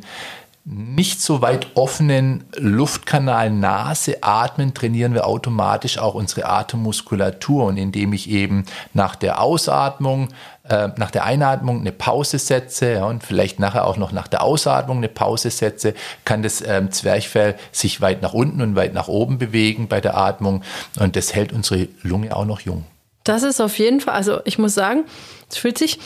[0.66, 7.66] nicht so weit offenen Luftkanal Nase atmen, trainieren wir automatisch auch unsere Atemmuskulatur.
[7.66, 10.30] Und indem ich eben nach der Ausatmung,
[10.70, 14.42] äh, nach der Einatmung eine Pause setze ja, und vielleicht nachher auch noch nach der
[14.42, 19.10] Ausatmung eine Pause setze, kann das ähm, Zwerchfell sich weit nach unten und weit nach
[19.10, 20.64] oben bewegen bei der Atmung.
[20.98, 22.86] Und das hält unsere Lunge auch noch jung.
[23.24, 25.06] Das ist auf jeden Fall, also ich muss sagen,
[25.50, 26.00] es fühlt sich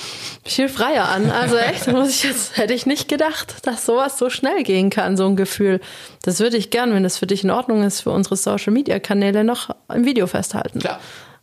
[0.44, 1.32] viel freier an.
[1.32, 5.18] Also echt, muss ich jetzt, hätte ich nicht gedacht, dass sowas so schnell gehen kann,
[5.18, 5.80] so ein Gefühl.
[6.24, 9.00] Das würde ich gern, wenn das für dich in Ordnung ist, für unsere Social Media
[9.00, 10.80] Kanäle noch im Video festhalten.
[10.80, 11.00] Klar.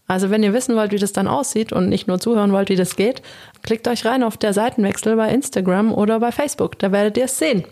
[0.07, 2.77] Also wenn ihr wissen wollt, wie das dann aussieht und nicht nur zuhören wollt, wie
[2.77, 3.23] das geht,
[3.63, 6.79] klickt euch rein auf der Seitenwechsel bei Instagram oder bei Facebook.
[6.79, 7.65] Da werdet ihr es sehen.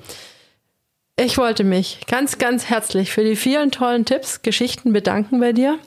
[1.20, 5.78] Ich wollte mich ganz, ganz herzlich für die vielen tollen Tipps, Geschichten bedanken bei dir.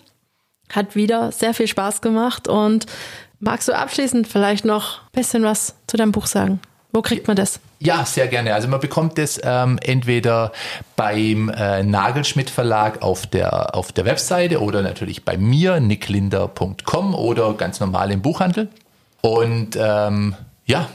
[0.69, 2.85] Hat wieder sehr viel Spaß gemacht und
[3.39, 6.59] magst du abschließend vielleicht noch ein bisschen was zu deinem Buch sagen?
[6.91, 7.59] Wo kriegt man das?
[7.79, 8.53] Ja, sehr gerne.
[8.53, 10.53] Also man bekommt das ähm, entweder
[10.95, 17.53] beim äh, Nagelschmidt Verlag auf der, auf der Webseite oder natürlich bei mir, nicklinder.com oder
[17.55, 18.69] ganz normal im Buchhandel.
[19.19, 20.35] Und ähm,
[20.65, 20.87] ja,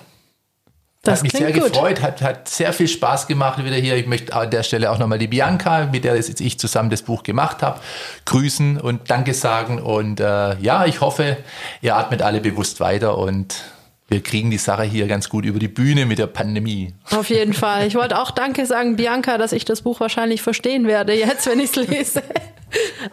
[1.02, 1.72] das hat mich sehr gut.
[1.72, 3.96] gefreut, hat, hat sehr viel Spaß gemacht wieder hier.
[3.96, 7.02] Ich möchte an der Stelle auch nochmal die Bianca, mit der jetzt ich zusammen das
[7.02, 7.80] Buch gemacht habe,
[8.26, 9.80] grüßen und Danke sagen.
[9.80, 11.38] Und äh, ja, ich hoffe,
[11.80, 13.64] ihr atmet alle bewusst weiter und
[14.10, 16.92] wir kriegen die Sache hier ganz gut über die Bühne mit der Pandemie.
[17.10, 17.86] Auf jeden Fall.
[17.86, 21.60] Ich wollte auch Danke sagen, Bianca, dass ich das Buch wahrscheinlich verstehen werde, jetzt, wenn
[21.60, 22.22] ich es lese.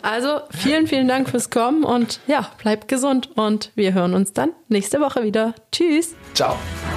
[0.04, 4.52] Also vielen, vielen Dank fürs Kommen und ja, bleibt gesund und wir hören uns dann
[4.68, 5.56] nächste Woche wieder.
[5.72, 6.16] Tschüss.
[6.34, 6.56] Ciao.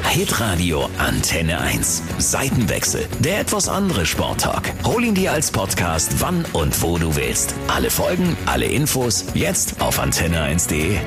[0.09, 2.03] Hitradio Antenne 1.
[2.18, 3.07] Seitenwechsel.
[3.20, 4.72] Der etwas andere Sporttalk.
[4.84, 7.55] Hol ihn dir als Podcast, wann und wo du willst.
[7.68, 10.98] Alle Folgen, alle Infos, jetzt auf antenne1.de.